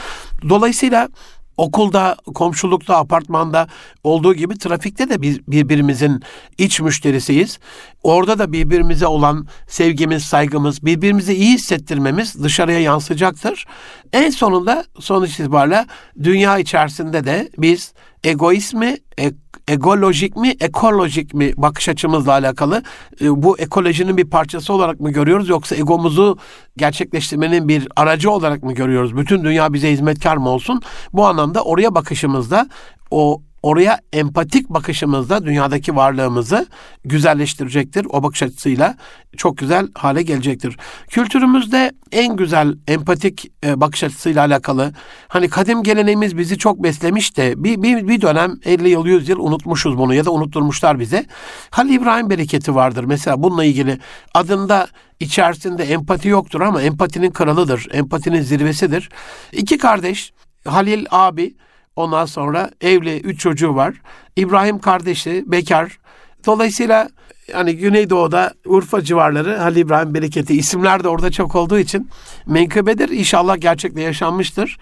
Dolayısıyla 0.48 1.08
okulda, 1.56 2.16
komşulukta, 2.34 2.96
apartmanda 2.96 3.68
olduğu 4.04 4.34
gibi 4.34 4.58
trafikte 4.58 5.10
de 5.10 5.22
biz 5.22 5.48
birbirimizin 5.48 6.22
iç 6.58 6.80
müşterisiyiz. 6.80 7.58
Orada 8.02 8.38
da 8.38 8.52
birbirimize 8.52 9.06
olan 9.06 9.46
sevgimiz, 9.68 10.24
saygımız, 10.24 10.84
birbirimizi 10.84 11.34
iyi 11.34 11.54
hissettirmemiz 11.54 12.42
dışarıya 12.42 12.80
yansıyacaktır. 12.80 13.66
En 14.12 14.30
sonunda 14.30 14.84
sonuç 15.00 15.40
itibariyle 15.40 15.86
dünya 16.22 16.58
içerisinde 16.58 17.24
de 17.24 17.50
biz 17.58 17.92
egoizmi, 18.24 18.96
e, 19.20 19.32
egolojik 19.68 20.36
mi, 20.36 20.54
ekolojik 20.60 21.34
mi 21.34 21.52
bakış 21.56 21.88
açımızla 21.88 22.32
alakalı 22.32 22.82
e, 23.20 23.42
bu 23.42 23.58
ekolojinin 23.58 24.16
bir 24.16 24.30
parçası 24.30 24.72
olarak 24.72 25.00
mı 25.00 25.10
görüyoruz 25.10 25.48
yoksa 25.48 25.76
egomuzu 25.76 26.38
gerçekleştirmenin 26.76 27.68
bir 27.68 27.88
aracı 27.96 28.30
olarak 28.30 28.62
mı 28.62 28.72
görüyoruz? 28.72 29.16
Bütün 29.16 29.44
dünya 29.44 29.72
bize 29.72 29.92
hizmetkar 29.92 30.36
mı 30.36 30.48
olsun? 30.48 30.82
Bu 31.12 31.26
anlamda 31.26 31.64
oraya 31.64 31.94
bakışımızda 31.94 32.68
o 33.10 33.42
oraya 33.64 33.98
empatik 34.12 34.68
bakışımızda 34.68 35.44
dünyadaki 35.44 35.96
varlığımızı 35.96 36.66
güzelleştirecektir. 37.04 38.06
O 38.10 38.22
bakış 38.22 38.42
açısıyla 38.42 38.96
çok 39.36 39.58
güzel 39.58 39.88
hale 39.94 40.22
gelecektir. 40.22 40.76
Kültürümüzde 41.08 41.92
en 42.12 42.36
güzel 42.36 42.74
empatik 42.88 43.52
e, 43.66 43.80
bakış 43.80 44.04
açısıyla 44.04 44.44
alakalı 44.44 44.92
hani 45.28 45.48
kadim 45.48 45.82
geleneğimiz 45.82 46.38
bizi 46.38 46.58
çok 46.58 46.82
beslemiş 46.82 47.36
de 47.36 47.64
bir, 47.64 47.82
bir, 47.82 48.08
bir 48.08 48.20
dönem 48.20 48.54
50 48.64 48.88
yıl 48.88 49.06
100 49.06 49.28
yıl 49.28 49.38
unutmuşuz 49.38 49.98
bunu 49.98 50.14
ya 50.14 50.24
da 50.24 50.30
unutturmuşlar 50.30 51.00
bize. 51.00 51.26
Halil 51.70 51.94
İbrahim 51.94 52.30
bereketi 52.30 52.74
vardır. 52.74 53.04
Mesela 53.04 53.42
bununla 53.42 53.64
ilgili 53.64 53.98
adında 54.34 54.88
içerisinde 55.20 55.84
empati 55.84 56.28
yoktur 56.28 56.60
ama 56.60 56.82
empatinin 56.82 57.30
kralıdır. 57.30 57.88
Empatinin 57.92 58.42
zirvesidir. 58.42 59.08
İki 59.52 59.78
kardeş 59.78 60.32
Halil 60.64 61.06
abi 61.10 61.54
Ondan 61.96 62.26
sonra 62.26 62.70
evli, 62.80 63.20
üç 63.20 63.40
çocuğu 63.40 63.74
var. 63.74 63.94
İbrahim 64.36 64.78
kardeşi, 64.78 65.44
bekar. 65.46 65.98
Dolayısıyla 66.46 67.08
hani 67.52 67.76
Güneydoğu'da 67.76 68.54
Urfa 68.66 69.02
civarları 69.02 69.56
Halil 69.56 69.76
İbrahim 69.76 70.14
Bereketi 70.14 70.54
isimler 70.54 71.04
de 71.04 71.08
orada 71.08 71.30
çok 71.30 71.54
olduğu 71.54 71.78
için 71.78 72.10
menkıbedir. 72.46 73.08
İnşallah 73.08 73.60
gerçekte 73.60 74.00
yaşanmıştır. 74.00 74.78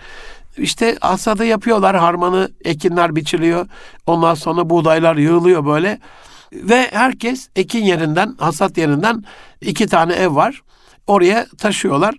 İşte 0.56 0.96
hasadı 1.00 1.44
yapıyorlar. 1.44 1.96
Harmanı, 1.96 2.50
ekinler 2.64 3.16
biçiliyor. 3.16 3.66
Ondan 4.06 4.34
sonra 4.34 4.70
buğdaylar 4.70 5.16
yığılıyor 5.16 5.66
böyle. 5.66 5.98
Ve 6.52 6.88
herkes 6.92 7.48
ekin 7.56 7.84
yerinden, 7.84 8.34
hasat 8.38 8.78
yerinden 8.78 9.24
iki 9.60 9.86
tane 9.86 10.14
ev 10.14 10.34
var. 10.34 10.62
Oraya 11.06 11.46
taşıyorlar. 11.58 12.14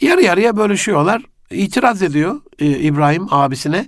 Yarı 0.00 0.22
yarıya 0.22 0.56
bölüşüyorlar. 0.56 1.22
İtiraz 1.50 2.02
ediyor 2.02 2.40
e, 2.58 2.66
İbrahim 2.66 3.26
abisine. 3.30 3.86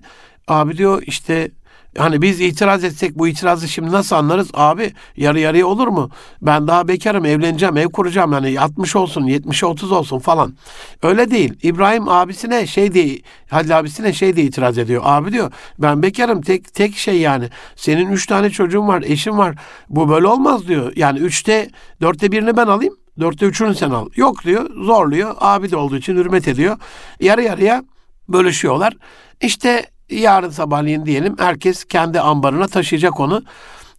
Abi 0.48 0.78
diyor 0.78 1.02
işte 1.06 1.50
hani 1.98 2.22
biz 2.22 2.40
itiraz 2.40 2.84
etsek 2.84 3.18
bu 3.18 3.28
itirazı 3.28 3.68
şimdi 3.68 3.92
nasıl 3.92 4.16
anlarız? 4.16 4.50
Abi 4.54 4.92
yarı 5.16 5.40
yarıya 5.40 5.66
olur 5.66 5.88
mu? 5.88 6.10
Ben 6.42 6.68
daha 6.68 6.88
bekarım, 6.88 7.24
evleneceğim, 7.24 7.76
ev 7.76 7.86
kuracağım. 7.86 8.32
Yani 8.32 8.60
60 8.60 8.96
olsun, 8.96 9.22
70'e 9.22 9.66
30 9.66 9.92
olsun 9.92 10.18
falan. 10.18 10.54
Öyle 11.02 11.30
değil. 11.30 11.54
İbrahim 11.62 12.08
abisine 12.08 12.66
şey 12.66 12.94
diye, 12.94 13.18
Halil 13.50 13.78
abisine 13.78 14.12
şey 14.12 14.36
diye 14.36 14.46
itiraz 14.46 14.78
ediyor. 14.78 15.02
Abi 15.04 15.32
diyor 15.32 15.52
ben 15.78 16.02
bekarım 16.02 16.42
tek 16.42 16.74
tek 16.74 16.96
şey 16.96 17.20
yani. 17.20 17.48
Senin 17.76 18.12
üç 18.12 18.26
tane 18.26 18.50
çocuğun 18.50 18.88
var, 18.88 19.04
eşin 19.06 19.38
var. 19.38 19.54
Bu 19.88 20.08
böyle 20.08 20.26
olmaz 20.26 20.68
diyor. 20.68 20.92
Yani 20.96 21.18
üçte, 21.18 21.70
dörtte 22.00 22.32
birini 22.32 22.56
ben 22.56 22.66
alayım. 22.66 22.94
Dörtte 23.20 23.46
üçünü 23.46 23.74
sen 23.74 23.90
al. 23.90 24.08
Yok 24.16 24.44
diyor, 24.44 24.84
zorluyor. 24.84 25.34
Abi 25.40 25.70
de 25.70 25.76
olduğu 25.76 25.96
için 25.96 26.16
hürmet 26.16 26.48
ediyor. 26.48 26.76
Yarı 27.20 27.42
yarıya 27.42 27.84
bölüşüyorlar. 28.28 28.96
İşte 29.40 29.86
yarın 30.10 30.50
sabahleyin 30.50 31.06
diyelim 31.06 31.36
herkes 31.38 31.84
kendi 31.84 32.20
ambarına 32.20 32.66
taşıyacak 32.66 33.20
onu. 33.20 33.42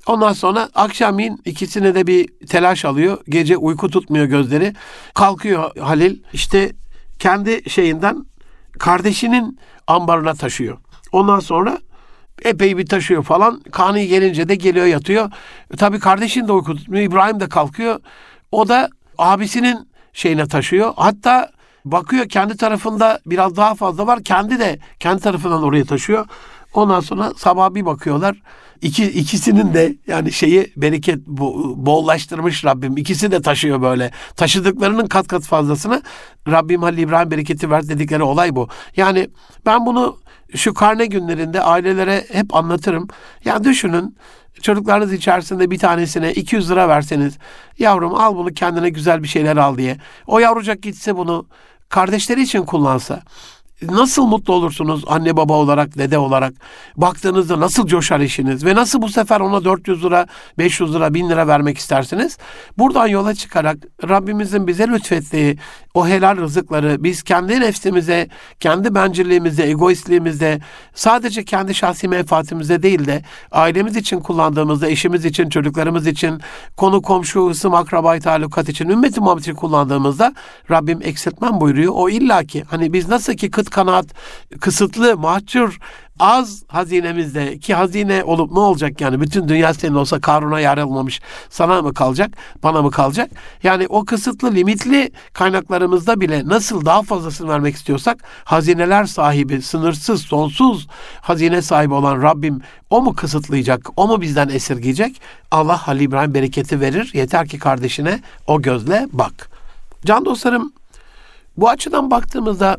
Ondan 0.07 0.33
sonra 0.33 0.69
akşamleyin 0.75 1.41
ikisine 1.45 1.95
de 1.95 2.07
bir 2.07 2.27
telaş 2.47 2.85
alıyor. 2.85 3.17
Gece 3.29 3.57
uyku 3.57 3.89
tutmuyor 3.89 4.25
gözleri. 4.25 4.73
Kalkıyor 5.13 5.77
Halil 5.79 6.23
işte 6.33 6.71
kendi 7.19 7.69
şeyinden 7.69 8.25
kardeşinin 8.79 9.59
ambarına 9.87 10.33
taşıyor. 10.33 10.77
Ondan 11.11 11.39
sonra 11.39 11.77
epey 12.43 12.77
bir 12.77 12.85
taşıyor 12.85 13.23
falan. 13.23 13.61
Kanı 13.71 14.01
gelince 14.01 14.49
de 14.49 14.55
geliyor 14.55 14.85
yatıyor. 14.85 15.31
E, 15.73 15.75
tabii 15.77 15.99
kardeşin 15.99 16.47
de 16.47 16.51
uyku 16.51 16.75
tutmuyor. 16.75 17.03
İbrahim 17.03 17.39
de 17.39 17.49
kalkıyor. 17.49 17.99
O 18.51 18.67
da 18.67 18.89
abisinin 19.17 19.89
şeyine 20.13 20.47
taşıyor. 20.47 20.93
Hatta 20.95 21.51
bakıyor 21.85 22.29
kendi 22.29 22.57
tarafında 22.57 23.19
biraz 23.25 23.55
daha 23.55 23.75
fazla 23.75 24.07
var. 24.07 24.23
Kendi 24.23 24.59
de 24.59 24.79
kendi 24.99 25.21
tarafından 25.21 25.63
oraya 25.63 25.85
taşıyor. 25.85 26.25
Ondan 26.73 26.99
sonra 26.99 27.33
sabah 27.37 27.73
bir 27.73 27.85
bakıyorlar. 27.85 28.41
İki, 28.81 29.05
ikisinin 29.05 29.73
de 29.73 29.95
yani 30.07 30.31
şeyi 30.31 30.73
bereket 30.77 31.27
bollaştırmış 31.27 32.65
Rabbim. 32.65 32.97
İkisi 32.97 33.31
de 33.31 33.41
taşıyor 33.41 33.81
böyle. 33.81 34.11
Taşıdıklarının 34.35 35.07
kat 35.07 35.27
kat 35.27 35.43
fazlasını 35.43 36.01
Rabbim 36.47 36.81
Halil 36.81 36.97
İbrahim 36.97 37.31
bereketi 37.31 37.71
ver 37.71 37.87
dedikleri 37.87 38.23
olay 38.23 38.55
bu. 38.55 38.67
Yani 38.95 39.29
ben 39.65 39.85
bunu 39.85 40.17
şu 40.55 40.73
karne 40.73 41.05
günlerinde 41.05 41.61
ailelere 41.61 42.25
hep 42.31 42.55
anlatırım. 42.55 43.07
Yani 43.45 43.63
düşünün 43.63 44.15
çocuklarınız 44.61 45.13
içerisinde 45.13 45.71
bir 45.71 45.79
tanesine 45.79 46.33
200 46.33 46.71
lira 46.71 46.89
verseniz 46.89 47.37
yavrum 47.79 48.15
al 48.15 48.35
bunu 48.35 48.53
kendine 48.53 48.89
güzel 48.89 49.23
bir 49.23 49.27
şeyler 49.27 49.57
al 49.57 49.77
diye. 49.77 49.97
O 50.27 50.39
yavrucak 50.39 50.81
gitse 50.81 51.15
bunu 51.15 51.45
kardeşleri 51.89 52.41
için 52.41 52.65
kullansa 52.65 53.21
nasıl 53.81 54.25
mutlu 54.25 54.53
olursunuz 54.53 55.03
anne 55.07 55.37
baba 55.37 55.53
olarak, 55.53 55.97
dede 55.97 56.17
olarak? 56.17 56.53
Baktığınızda 56.97 57.59
nasıl 57.59 57.87
coşar 57.87 58.19
işiniz 58.19 58.65
ve 58.65 58.75
nasıl 58.75 59.01
bu 59.01 59.09
sefer 59.09 59.39
ona 59.39 59.63
400 59.63 60.03
lira, 60.03 60.27
500 60.57 60.93
lira, 60.93 61.13
1000 61.13 61.29
lira 61.29 61.47
vermek 61.47 61.77
istersiniz? 61.77 62.37
Buradan 62.77 63.07
yola 63.07 63.35
çıkarak 63.35 63.77
Rabbimizin 64.09 64.67
bize 64.67 64.87
lütfettiği 64.87 65.57
o 65.93 66.07
helal 66.07 66.37
rızıkları 66.37 67.03
biz 67.03 67.23
kendi 67.23 67.59
nefsimize, 67.59 68.27
kendi 68.59 68.95
bencilliğimize, 68.95 69.63
egoistliğimize, 69.63 70.59
sadece 70.93 71.45
kendi 71.45 71.75
şahsi 71.75 72.07
menfaatimize 72.07 72.83
değil 72.83 73.05
de 73.05 73.23
ailemiz 73.51 73.95
için 73.95 74.19
kullandığımızda, 74.19 74.89
eşimiz 74.89 75.25
için, 75.25 75.49
çocuklarımız 75.49 76.07
için, 76.07 76.41
konu 76.77 77.01
komşu, 77.01 77.49
ısım, 77.49 77.73
akrabayı 77.73 78.21
talukat 78.21 78.69
için, 78.69 78.89
ümmeti 78.89 79.19
Muhammed 79.19 79.55
kullandığımızda 79.55 80.33
Rabbim 80.71 80.99
eksiltmem 81.03 81.61
buyuruyor. 81.61 81.93
O 81.95 82.09
illaki 82.09 82.63
hani 82.63 82.93
biz 82.93 83.09
nasıl 83.09 83.33
ki 83.33 83.51
kıt 83.51 83.68
kanaat, 83.69 84.05
kısıtlı, 84.59 85.17
mahcur, 85.17 85.79
az 86.19 86.63
hazinemizde 86.67 87.59
ki 87.59 87.73
hazine 87.73 88.23
olup 88.23 88.51
ne 88.51 88.59
olacak 88.59 89.01
yani? 89.01 89.21
Bütün 89.21 89.47
dünya 89.47 89.73
senin 89.73 89.95
olsa 89.95 90.19
Karun'a 90.19 90.59
yer 90.59 90.77
almamış 90.77 91.21
sana 91.49 91.81
mı 91.81 91.93
kalacak 91.93 92.31
bana 92.63 92.81
mı 92.81 92.91
kalacak? 92.91 93.31
Yani 93.63 93.87
o 93.89 94.05
kısıtlı 94.05 94.55
limitli 94.55 95.11
kaynaklarımızda 95.33 96.21
bile 96.21 96.47
nasıl 96.47 96.85
daha 96.85 97.01
fazlasını 97.01 97.49
vermek 97.49 97.75
istiyorsak 97.75 98.23
hazineler 98.43 99.05
sahibi 99.05 99.61
sınırsız 99.61 100.21
sonsuz 100.21 100.87
hazine 101.21 101.61
sahibi 101.61 101.93
olan 101.93 102.21
Rabbim 102.21 102.61
o 102.89 103.01
mu 103.01 103.15
kısıtlayacak 103.15 103.89
o 103.95 104.07
mu 104.07 104.21
bizden 104.21 104.49
esirgeyecek? 104.49 105.21
Allah 105.51 105.87
Halil 105.87 106.01
İbrahim 106.01 106.33
bereketi 106.33 106.81
verir. 106.81 107.11
Yeter 107.13 107.47
ki 107.47 107.59
kardeşine 107.59 108.19
o 108.47 108.61
gözle 108.61 109.07
bak. 109.11 109.49
Can 110.05 110.25
dostlarım 110.25 110.73
bu 111.57 111.69
açıdan 111.69 112.11
baktığımızda 112.11 112.77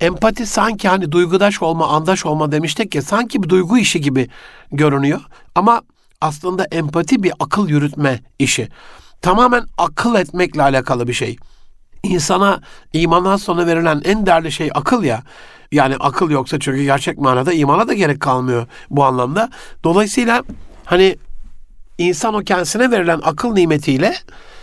empati 0.00 0.46
sanki 0.46 0.88
hani 0.88 1.12
duygudaş 1.12 1.62
olma, 1.62 1.88
andaş 1.88 2.26
olma 2.26 2.52
demiştik 2.52 2.94
ya 2.94 3.02
sanki 3.02 3.42
bir 3.42 3.48
duygu 3.48 3.78
işi 3.78 4.00
gibi 4.00 4.28
görünüyor. 4.72 5.20
Ama 5.54 5.82
aslında 6.20 6.64
empati 6.64 7.22
bir 7.22 7.32
akıl 7.40 7.68
yürütme 7.68 8.20
işi. 8.38 8.68
Tamamen 9.22 9.66
akıl 9.78 10.14
etmekle 10.14 10.62
alakalı 10.62 11.08
bir 11.08 11.12
şey. 11.12 11.36
İnsana 12.02 12.60
imandan 12.92 13.36
sonra 13.36 13.66
verilen 13.66 14.00
en 14.04 14.26
değerli 14.26 14.52
şey 14.52 14.70
akıl 14.74 15.02
ya. 15.02 15.22
Yani 15.72 15.96
akıl 15.96 16.30
yoksa 16.30 16.58
çünkü 16.58 16.82
gerçek 16.82 17.18
manada 17.18 17.52
imana 17.52 17.88
da 17.88 17.94
gerek 17.94 18.20
kalmıyor 18.20 18.66
bu 18.90 19.04
anlamda. 19.04 19.50
Dolayısıyla 19.84 20.42
hani 20.84 21.16
insan 21.98 22.34
o 22.34 22.40
kendisine 22.40 22.90
verilen 22.90 23.20
akıl 23.24 23.52
nimetiyle 23.52 24.14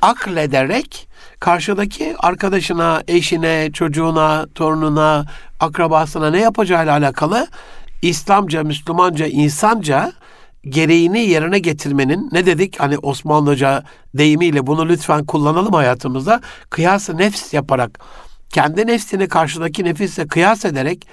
aklederek 0.01 1.06
karşıdaki 1.39 2.15
arkadaşına, 2.19 3.03
eşine, 3.07 3.71
çocuğuna, 3.73 4.45
torununa, 4.55 5.25
akrabasına 5.59 6.29
ne 6.29 6.41
yapacağıyla 6.41 6.93
alakalı? 6.93 7.47
İslamca, 8.01 8.63
Müslümanca, 8.63 9.27
insanca 9.27 10.11
gereğini 10.69 11.19
yerine 11.19 11.59
getirmenin 11.59 12.29
ne 12.31 12.45
dedik? 12.45 12.79
Hani 12.79 12.97
Osmanlıca 12.97 13.83
deyimiyle 14.13 14.67
bunu 14.67 14.89
lütfen 14.89 15.25
kullanalım 15.25 15.73
hayatımızda. 15.73 16.41
Kıyası 16.69 17.17
nefs 17.17 17.53
yaparak 17.53 17.99
kendi 18.49 18.87
nefsini 18.87 19.27
karşıdaki 19.27 19.83
nefisle 19.83 20.27
kıyas 20.27 20.65
ederek 20.65 21.07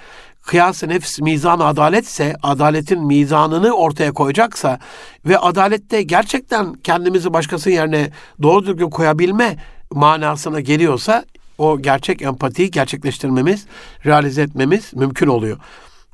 kıyas-ı 0.45 0.89
nefs 0.89 1.19
mizan 1.19 1.59
adaletse, 1.59 2.35
adaletin 2.43 3.05
mizanını 3.05 3.71
ortaya 3.71 4.11
koyacaksa 4.11 4.79
ve 5.25 5.37
adalette 5.37 6.01
gerçekten 6.03 6.73
kendimizi 6.73 7.33
başkasının 7.33 7.73
yerine 7.73 8.09
doğru 8.41 8.65
düzgün 8.65 8.89
koyabilme 8.89 9.57
manasına 9.95 10.59
geliyorsa 10.59 11.25
o 11.57 11.81
gerçek 11.81 12.21
empatiyi 12.21 12.71
gerçekleştirmemiz, 12.71 13.65
realize 14.05 14.41
etmemiz 14.41 14.93
mümkün 14.93 15.27
oluyor. 15.27 15.57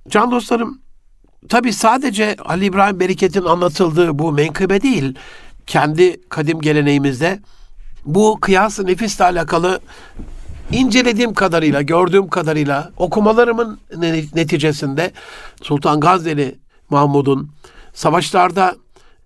Can 0.09 0.31
dostlarım, 0.31 0.81
tabi 1.49 1.73
sadece 1.73 2.35
Ali 2.45 2.65
İbrahim 2.65 2.99
Beriket'in 2.99 3.45
anlatıldığı 3.45 4.19
bu 4.19 4.31
menkıbe 4.31 4.81
değil, 4.81 5.15
kendi 5.67 6.29
kadim 6.29 6.59
geleneğimizde 6.59 7.39
bu 8.05 8.37
kıyas-ı 8.41 8.85
nefisle 8.85 9.23
alakalı 9.23 9.79
incelediğim 10.71 11.33
kadarıyla, 11.33 11.81
gördüğüm 11.81 12.27
kadarıyla 12.27 12.91
okumalarımın 12.97 13.79
neticesinde 14.35 15.11
Sultan 15.61 15.99
Gazneli 15.99 16.59
Mahmud'un 16.89 17.51
savaşlarda 17.93 18.75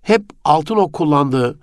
hep 0.01 0.23
altın 0.43 0.75
ok 0.75 0.93
kullandığı 0.93 1.59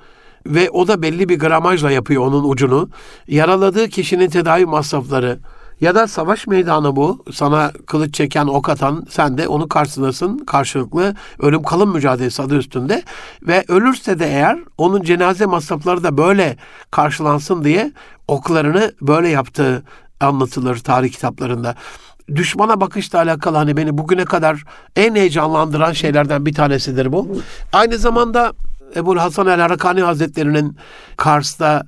ve 0.46 0.70
o 0.70 0.88
da 0.88 1.02
belli 1.02 1.28
bir 1.28 1.38
gramajla 1.38 1.90
yapıyor 1.90 2.22
onun 2.26 2.48
ucunu. 2.48 2.88
Yaraladığı 3.28 3.88
kişinin 3.88 4.28
tedavi 4.28 4.66
masrafları 4.66 5.38
ya 5.80 5.94
da 5.94 6.06
savaş 6.06 6.46
meydanı 6.46 6.96
bu. 6.96 7.24
Sana 7.32 7.72
kılıç 7.86 8.14
çeken, 8.14 8.46
ok 8.46 8.68
atan 8.68 9.06
sen 9.10 9.38
de 9.38 9.48
onu 9.48 9.68
karşılasın. 9.68 10.38
Karşılıklı 10.38 11.14
ölüm 11.38 11.62
kalım 11.62 11.92
mücadelesi 11.92 12.42
adı 12.42 12.56
üstünde. 12.58 13.02
Ve 13.42 13.64
ölürse 13.68 14.18
de 14.18 14.26
eğer 14.26 14.58
onun 14.78 15.02
cenaze 15.02 15.46
masrafları 15.46 16.02
da 16.02 16.18
böyle 16.18 16.56
karşılansın 16.90 17.64
diye 17.64 17.92
oklarını 18.28 18.92
böyle 19.00 19.28
yaptığı 19.28 19.82
anlatılır 20.20 20.78
tarih 20.78 21.12
kitaplarında 21.12 21.74
düşmana 22.34 22.80
bakışla 22.80 23.18
alakalı 23.18 23.56
hani 23.56 23.76
beni 23.76 23.98
bugüne 23.98 24.24
kadar 24.24 24.64
en 24.96 25.14
heyecanlandıran 25.14 25.92
şeylerden 25.92 26.46
bir 26.46 26.54
tanesidir 26.54 27.12
bu. 27.12 27.28
Aynı 27.72 27.98
zamanda 27.98 28.52
Ebu 28.96 29.20
Hasan 29.20 29.46
el 29.46 29.60
Harakani 29.60 30.00
Hazretleri'nin 30.00 30.76
Kars'ta 31.16 31.82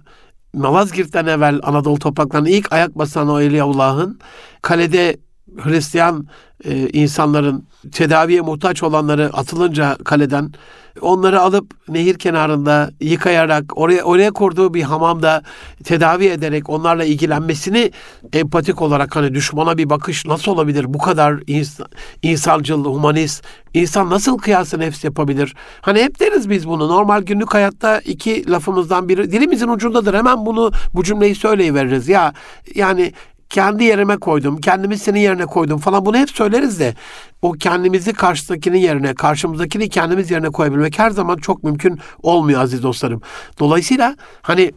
Malazgirt'ten 0.53 1.27
evvel 1.27 1.61
Anadolu 1.63 1.99
topraklarına 1.99 2.49
ilk 2.49 2.73
ayak 2.73 2.99
basan 2.99 3.29
o 3.29 3.41
Evliyaullah'ın 3.41 4.19
kalede 4.63 5.17
Hristiyan 5.57 6.27
e, 6.65 6.89
insanların 6.89 7.65
tedaviye 7.93 8.41
muhtaç 8.41 8.83
olanları 8.83 9.31
atılınca 9.33 9.97
kaleden 10.05 10.53
onları 11.01 11.41
alıp 11.41 11.75
nehir 11.89 12.19
kenarında 12.19 12.91
yıkayarak 13.01 13.79
oraya 13.79 14.03
oraya 14.03 14.31
kurduğu 14.31 14.75
bir 14.75 14.83
hamamda 14.83 15.43
tedavi 15.85 16.27
ederek 16.27 16.71
onlarla 16.71 17.05
ilgilenmesini 17.05 17.93
empatik 18.33 18.83
olarak 18.83 19.17
hani 19.17 19.35
düşmana 19.35 19.79
bir 19.79 19.91
bakış 19.91 20.27
nasıl 20.27 20.53
olabilir 20.53 20.95
bu 20.95 20.99
kadar 20.99 21.41
ins 21.47 21.81
insancıl, 22.23 22.85
humanist 22.85 23.45
insan 23.75 24.11
nasıl 24.11 24.39
kıyası 24.39 24.79
nefs 24.79 25.05
yapabilir? 25.05 25.55
Hani 25.81 26.03
hep 26.03 26.21
deriz 26.21 26.51
biz 26.51 26.69
bunu. 26.69 26.89
Normal 26.89 27.23
günlük 27.23 27.55
hayatta 27.55 28.01
iki 28.01 28.51
lafımızdan 28.51 29.09
biri 29.09 29.33
dilimizin 29.33 29.69
ucundadır. 29.69 30.15
Hemen 30.15 30.47
bunu 30.47 30.71
bu 30.95 31.05
cümleyi 31.05 31.35
söyleyiveririz. 31.35 32.09
Ya 32.09 32.33
yani 32.75 33.13
kendi 33.55 33.85
yerime 33.85 34.17
koydum, 34.17 34.61
kendimi 34.61 34.99
senin 34.99 35.21
yerine 35.21 35.47
koydum 35.47 35.79
falan 35.79 36.07
bunu 36.07 36.17
hep 36.17 36.31
söyleriz 36.31 36.81
de 36.81 36.95
o 37.43 37.53
kendimizi 37.53 38.13
karşıdakinin 38.13 38.79
yerine, 38.79 39.15
karşımızdakini 39.15 39.89
kendimiz 39.89 40.31
yerine 40.31 40.51
koyabilmek 40.51 40.99
her 40.99 41.11
zaman 41.11 41.37
çok 41.37 41.65
mümkün 41.65 41.99
olmuyor 42.23 42.61
aziz 42.61 42.83
dostlarım. 42.83 43.23
Dolayısıyla 43.59 44.17
hani 44.43 44.73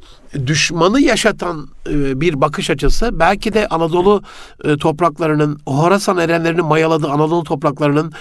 düşmanı 0.48 1.02
yaşatan 1.02 1.68
e, 1.90 2.22
bir 2.22 2.42
bakış 2.42 2.70
açısı 2.70 3.20
belki 3.20 3.54
de 3.54 3.68
Anadolu 3.68 4.22
e, 4.64 4.78
topraklarının, 4.78 5.60
Horasan 5.68 6.18
erenlerinin 6.18 6.66
mayaladığı 6.66 7.10
Anadolu 7.10 7.44
topraklarının 7.44 8.14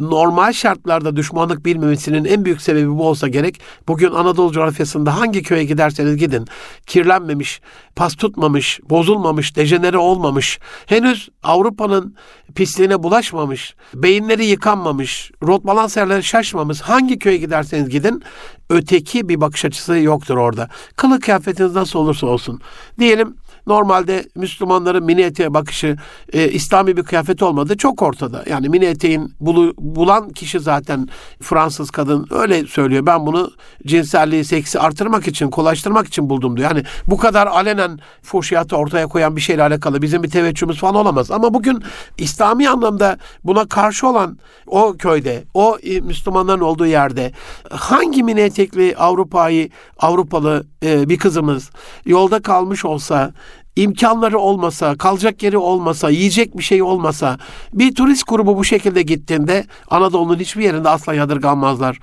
normal 0.00 0.52
şartlarda 0.52 1.16
düşmanlık 1.16 1.64
bilmemesinin 1.64 2.24
en 2.24 2.44
büyük 2.44 2.62
sebebi 2.62 2.90
bu 2.90 3.08
olsa 3.08 3.28
gerek. 3.28 3.60
Bugün 3.88 4.10
Anadolu 4.10 4.52
coğrafyasında 4.52 5.18
hangi 5.18 5.42
köye 5.42 5.64
giderseniz 5.64 6.16
gidin. 6.16 6.46
Kirlenmemiş, 6.86 7.60
pas 7.96 8.14
tutmamış, 8.14 8.80
bozulmamış, 8.90 9.56
dejenere 9.56 9.98
olmamış. 9.98 10.58
Henüz 10.86 11.28
Avrupa'nın 11.42 12.16
pisliğine 12.54 13.02
bulaşmamış, 13.02 13.74
beyinleri 13.94 14.46
yıkanmamış, 14.46 15.30
rotbalanserleri 15.42 16.22
şaşmamış. 16.22 16.80
Hangi 16.80 17.18
köye 17.18 17.36
giderseniz 17.36 17.88
gidin 17.88 18.22
öteki 18.70 19.28
bir 19.28 19.40
bakış 19.40 19.64
açısı 19.64 19.98
yoktur 19.98 20.36
orada. 20.36 20.68
Kılık 20.96 21.22
kıyafetiniz 21.22 21.74
nasıl 21.74 21.98
olursa 21.98 22.26
olsun. 22.26 22.60
Diyelim 22.98 23.36
Normalde 23.66 24.24
Müslümanların 24.34 25.04
mini 25.04 25.20
eteğe 25.20 25.54
bakışı 25.54 25.96
e, 26.32 26.48
İslami 26.48 26.96
bir 26.96 27.02
kıyafet 27.02 27.42
olmadı. 27.42 27.76
Çok 27.76 28.02
ortada. 28.02 28.44
Yani 28.50 28.68
mini 28.68 28.84
eteğin 28.84 29.34
bulu, 29.40 29.74
bulan 29.78 30.30
kişi 30.30 30.60
zaten 30.60 31.08
Fransız 31.42 31.90
kadın 31.90 32.26
öyle 32.30 32.66
söylüyor. 32.66 33.06
Ben 33.06 33.26
bunu 33.26 33.50
cinselliği, 33.86 34.44
seksi 34.44 34.80
artırmak 34.80 35.28
için, 35.28 35.50
kolaştırmak 35.50 36.06
için 36.06 36.30
buldum 36.30 36.56
diyor. 36.56 36.70
Yani 36.70 36.84
bu 37.06 37.16
kadar 37.16 37.46
alenen 37.46 37.98
fuhşiyatı 38.22 38.76
ortaya 38.76 39.06
koyan 39.06 39.36
bir 39.36 39.40
şeyle 39.40 39.62
alakalı 39.62 40.02
bizim 40.02 40.22
bir 40.22 40.30
teveccühümüz 40.30 40.78
falan 40.78 40.94
olamaz. 40.94 41.30
Ama 41.30 41.54
bugün 41.54 41.82
İslami 42.18 42.68
anlamda 42.68 43.18
buna 43.44 43.68
karşı 43.68 44.08
olan 44.08 44.38
o 44.66 44.96
köyde, 44.98 45.44
o 45.54 45.78
e, 45.82 46.00
Müslümanların 46.00 46.60
olduğu 46.60 46.86
yerde 46.86 47.32
hangi 47.70 48.22
mini 48.22 48.40
etekli 48.40 48.94
Avrupa'yı, 48.96 49.70
Avrupalı 49.98 50.66
e, 50.82 51.08
bir 51.08 51.18
kızımız 51.18 51.70
yolda 52.06 52.42
kalmış 52.42 52.84
olsa 52.84 53.32
imkanları 53.76 54.38
olmasa, 54.38 54.94
kalacak 54.96 55.42
yeri 55.42 55.58
olmasa, 55.58 56.10
yiyecek 56.10 56.58
bir 56.58 56.62
şey 56.62 56.82
olmasa, 56.82 57.38
bir 57.72 57.94
turist 57.94 58.28
grubu 58.28 58.56
bu 58.56 58.64
şekilde 58.64 59.02
gittiğinde 59.02 59.64
Anadolu'nun 59.90 60.38
hiçbir 60.38 60.64
yerinde 60.64 60.88
asla 60.88 61.14
yadırganmazlar. 61.14 61.98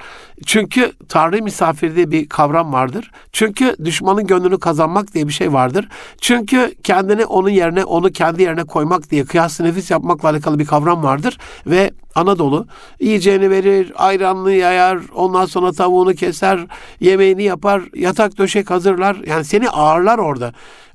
Çünkü 0.46 0.92
Tanrı 1.10 1.44
misafiri 1.44 1.96
diye 1.96 2.12
bir 2.12 2.30
kavram 2.30 2.74
vardır. 2.74 3.12
Çünkü 3.32 3.76
düşmanın 3.86 4.28
gönlünü 4.28 4.60
kazanmak 4.60 5.14
diye 5.14 5.28
bir 5.28 5.34
şey 5.34 5.54
vardır. 5.54 5.88
Çünkü 6.22 6.76
kendini 6.84 7.26
onun 7.26 7.50
yerine, 7.50 7.86
onu 7.86 8.12
kendi 8.12 8.42
yerine 8.42 8.64
koymak 8.64 9.12
diye 9.12 9.26
kıyas 9.26 9.60
nefis 9.60 9.92
yapmakla 9.92 10.30
alakalı 10.30 10.60
bir 10.60 10.66
kavram 10.66 11.04
vardır. 11.04 11.38
Ve 11.66 11.92
Anadolu 12.16 12.68
yiyeceğini 13.00 13.50
verir, 13.50 13.94
ayranını 13.96 14.52
yayar, 14.52 15.00
ondan 15.16 15.46
sonra 15.46 15.72
tavuğunu 15.72 16.14
keser, 16.14 16.68
yemeğini 17.00 17.44
yapar, 17.44 17.82
yatak 17.96 18.38
döşek 18.38 18.70
hazırlar. 18.70 19.18
Yani 19.28 19.44
seni 19.46 19.70
ağırlar 19.70 20.18
orada. 20.18 20.54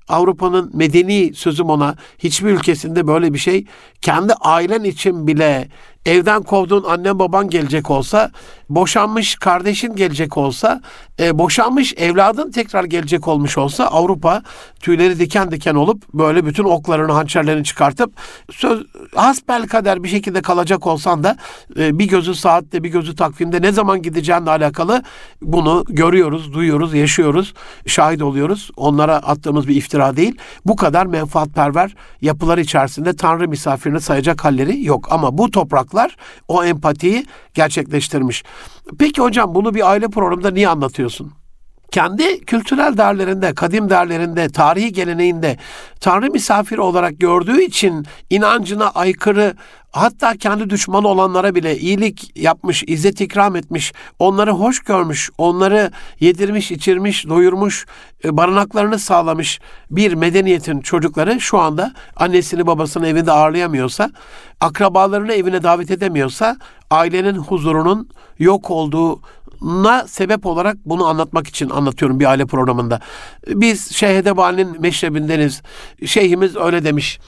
Avrupa'nın 0.08 0.70
medeni 0.74 1.34
sözüm 1.34 1.66
ona 1.70 1.96
hiçbir 2.18 2.50
ülkesinde 2.50 3.06
böyle 3.06 3.34
bir 3.34 3.38
şey 3.38 3.66
kendi 4.00 4.32
ailen 4.32 4.84
için 4.84 5.26
bile 5.26 5.68
evden 6.06 6.42
kovduğun 6.42 6.84
annen 6.84 7.18
baban 7.18 7.50
gelecek 7.50 7.90
olsa, 7.90 8.30
boşanmış 8.68 9.34
kardeşin 9.34 9.96
gelecek 9.96 10.36
olsa, 10.36 10.80
e, 11.20 11.38
boşanmış 11.38 11.94
evladın 11.96 12.50
tekrar 12.50 12.84
gelecek 12.84 13.28
olmuş 13.28 13.58
olsa 13.58 13.84
Avrupa 13.84 14.42
tüyleri 14.80 15.18
diken 15.18 15.50
diken 15.50 15.74
olup 15.74 16.12
böyle 16.14 16.46
bütün 16.46 16.64
oklarını, 16.64 17.12
hançerlerini 17.12 17.64
çıkartıp 17.64 18.12
söz 18.50 18.86
hasbel 19.14 19.68
kader 19.68 20.02
bir 20.02 20.08
şekilde 20.08 20.42
kalacak 20.42 20.86
olsan 20.86 21.24
da 21.24 21.36
e, 21.78 21.98
bir 21.98 22.08
gözü 22.08 22.34
saatte, 22.34 22.82
bir 22.82 22.88
gözü 22.88 23.16
takvimde 23.16 23.62
ne 23.62 23.72
zaman 23.72 24.02
gideceğinle 24.02 24.50
alakalı 24.50 25.02
bunu 25.42 25.84
görüyoruz, 25.88 26.52
duyuyoruz, 26.52 26.94
yaşıyoruz, 26.94 27.54
şahit 27.86 28.22
oluyoruz. 28.22 28.70
Onlara 28.76 29.16
attığımız 29.16 29.68
bir 29.68 29.76
iftira 29.76 30.16
değil. 30.16 30.36
Bu 30.66 30.76
kadar 30.76 31.06
menfaatperver 31.06 31.94
yapılar 32.20 32.58
içerisinde 32.58 33.16
Tanrı 33.16 33.48
misafirini 33.48 34.00
sayacak 34.00 34.44
halleri 34.44 34.84
yok. 34.84 35.08
Ama 35.10 35.38
bu 35.38 35.50
toprak 35.50 35.91
ortaklar 35.92 36.16
o 36.48 36.64
empatiyi 36.64 37.26
gerçekleştirmiş. 37.54 38.44
Peki 38.98 39.22
hocam 39.22 39.54
bunu 39.54 39.74
bir 39.74 39.90
aile 39.90 40.08
programında 40.08 40.50
niye 40.50 40.68
anlatıyorsun? 40.68 41.32
Kendi 41.92 42.40
kültürel 42.40 42.96
değerlerinde, 42.96 43.54
kadim 43.54 43.90
değerlerinde, 43.90 44.48
tarihi 44.48 44.92
geleneğinde 44.92 45.58
Tanrı 46.00 46.30
misafiri 46.30 46.80
olarak 46.80 47.20
gördüğü 47.20 47.62
için 47.62 48.06
inancına 48.30 48.90
aykırı 48.90 49.54
hatta 49.92 50.36
kendi 50.36 50.70
düşmanı 50.70 51.08
olanlara 51.08 51.54
bile 51.54 51.78
iyilik 51.78 52.36
yapmış, 52.36 52.84
izzet 52.86 53.20
ikram 53.20 53.56
etmiş, 53.56 53.92
onları 54.18 54.50
hoş 54.50 54.80
görmüş, 54.80 55.30
onları 55.38 55.90
yedirmiş, 56.20 56.70
içirmiş, 56.70 57.28
doyurmuş, 57.28 57.86
e, 58.24 58.36
barınaklarını 58.36 58.98
sağlamış 58.98 59.60
bir 59.90 60.12
medeniyetin 60.14 60.80
çocukları 60.80 61.40
şu 61.40 61.58
anda 61.58 61.92
annesini 62.16 62.66
babasını 62.66 63.08
evinde 63.08 63.32
ağırlayamıyorsa, 63.32 64.10
akrabalarını 64.60 65.32
evine 65.32 65.62
davet 65.62 65.90
edemiyorsa, 65.90 66.56
ailenin 66.90 67.34
huzurunun 67.34 68.08
yok 68.38 68.70
olduğu 68.70 69.20
na 69.62 70.08
sebep 70.08 70.46
olarak 70.46 70.76
bunu 70.86 71.06
anlatmak 71.06 71.46
için 71.46 71.70
anlatıyorum 71.70 72.20
bir 72.20 72.26
aile 72.26 72.46
programında. 72.46 73.00
Biz 73.48 73.92
Şeyh 73.92 74.18
Edebali'nin 74.18 74.80
meşrebindeniz. 74.80 75.62
Şeyhimiz 76.06 76.56
öyle 76.56 76.84
demiş. 76.84 77.20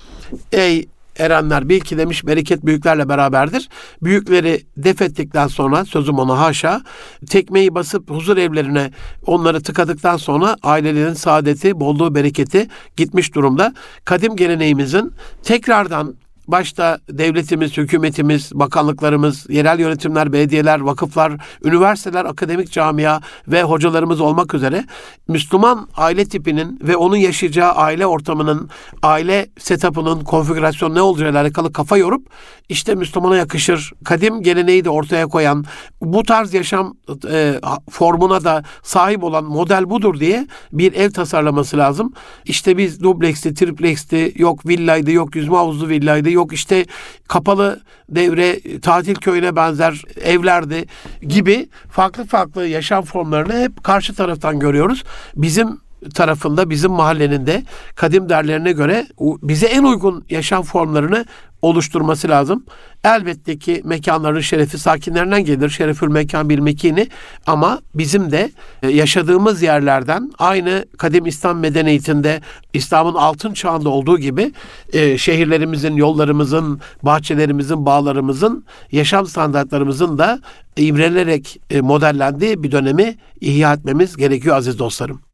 Ey 0.53 0.89
erenler 1.19 1.69
bil 1.69 1.81
ki 1.81 1.99
demiş 1.99 2.27
bereket 2.27 2.67
büyüklerle 2.67 3.09
beraberdir. 3.09 3.69
Büyükleri 4.03 4.63
def 4.77 5.03
ettikten 5.03 5.47
sonra 5.47 5.85
sözüm 5.85 6.19
ona 6.19 6.39
haşa 6.39 6.83
tekmeyi 7.31 7.75
basıp 7.75 8.11
huzur 8.11 8.37
evlerine 8.37 8.91
onları 9.27 9.63
tıkadıktan 9.63 10.17
sonra 10.17 10.57
ailelerin 10.63 11.15
saadeti, 11.15 11.81
bolluğu, 11.81 12.15
bereketi 12.15 12.69
gitmiş 12.97 13.35
durumda. 13.35 13.75
Kadim 14.05 14.37
geleneğimizin 14.37 15.13
tekrardan 15.43 16.15
başta 16.49 16.99
devletimiz, 17.11 17.77
hükümetimiz, 17.77 18.53
bakanlıklarımız, 18.55 19.47
yerel 19.51 19.79
yönetimler, 19.79 20.33
belediyeler, 20.33 20.81
vakıflar, 20.81 21.33
üniversiteler, 21.65 22.25
akademik 22.25 22.73
camia 22.73 23.21
ve 23.49 23.63
hocalarımız 23.63 24.21
olmak 24.21 24.55
üzere 24.55 24.85
Müslüman 25.29 25.89
aile 25.97 26.25
tipinin 26.25 26.79
ve 26.83 26.97
onun 26.97 27.17
yaşayacağı 27.17 27.73
aile 27.73 28.07
ortamının, 28.07 28.71
aile 29.03 29.47
setup'ının 29.59 30.21
konfigürasyonu 30.21 30.95
ne 30.95 31.01
olacağıyla 31.01 31.41
alakalı 31.41 31.73
kafa 31.73 31.97
yorup 31.97 32.27
işte 32.69 32.95
Müslümana 32.95 33.37
yakışır, 33.37 33.93
kadim 34.05 34.43
geleneği 34.43 34.85
de 34.85 34.91
ortaya 34.91 35.27
koyan, 35.27 35.65
bu 36.01 36.23
tarz 36.23 36.55
yaşam 36.55 36.97
e, 37.31 37.61
formuna 37.91 38.45
da 38.45 38.63
sahip 38.83 39.25
olan 39.25 39.45
model 39.45 39.91
budur 39.91 40.21
diye 40.21 40.47
bir 40.73 40.93
ev 40.93 41.11
tasarlaması 41.11 41.79
lazım. 41.79 42.13
İşte 42.45 42.77
biz 42.77 43.03
dubleksti, 43.03 43.55
tripleksti, 43.55 44.33
yok 44.37 44.67
villaydı, 44.67 45.11
yok 45.11 45.37
yüzme 45.37 45.57
havuzlu 45.57 45.89
villaydı, 45.89 46.31
yok 46.35 46.53
işte 46.53 46.87
kapalı 47.29 47.81
devre 48.09 48.81
tatil 48.81 49.15
köyüne 49.15 49.57
benzer 49.57 50.03
evlerdi 50.25 50.87
gibi 51.23 51.69
farklı 51.91 52.25
farklı 52.25 52.67
yaşam 52.67 53.05
formlarını 53.05 53.59
hep 53.59 53.85
karşı 53.85 54.15
taraftan 54.15 54.59
görüyoruz. 54.59 55.05
Bizim 55.37 55.84
tarafında 56.15 56.71
bizim 56.71 56.91
mahallenin 56.91 57.47
de 57.47 57.63
kadim 57.95 58.29
derlerine 58.29 58.73
göre 58.73 59.07
bize 59.21 59.67
en 59.67 59.85
uygun 59.85 60.25
yaşam 60.31 60.63
formlarını 60.63 61.25
oluşturması 61.65 62.29
lazım. 62.29 62.65
Elbette 63.05 63.59
ki 63.59 63.83
mekanların 63.85 64.41
şerefi 64.41 64.79
sakinlerinden 64.79 65.45
gelir. 65.45 65.69
Şerefül 65.69 66.09
mekan 66.09 66.49
bir 66.49 66.59
mekini 66.59 67.09
ama 67.47 67.81
bizim 67.95 68.31
de 68.31 68.51
e, 68.83 68.89
yaşadığımız 68.89 69.63
yerlerden 69.63 70.33
aynı 70.39 70.85
kadim 70.99 71.27
İslam 71.27 71.59
medeniyetinde 71.59 72.41
İslam'ın 72.73 73.15
altın 73.15 73.53
çağında 73.53 73.89
olduğu 73.89 74.19
gibi 74.19 74.53
e, 74.93 75.19
şehirlerimizin, 75.19 75.97
yollarımızın, 75.97 76.81
bahçelerimizin, 77.03 77.87
bağlarımızın, 77.87 78.65
yaşam 78.93 79.27
standartlarımızın 79.27 80.19
da 80.19 80.41
imrenerek 80.77 81.61
e, 81.71 81.81
modellendiği 81.81 82.63
bir 82.63 82.73
dönemi 82.73 83.17
ihya 83.41 83.73
etmemiz 83.73 84.17
gerekiyor 84.17 84.57
aziz 84.57 84.79
dostlarım. 84.79 85.34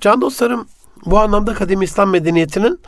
Can 0.00 0.20
dostlarım 0.20 0.68
bu 1.06 1.18
anlamda 1.18 1.54
kadim 1.54 1.82
İslam 1.82 2.10
medeniyetinin 2.10 2.80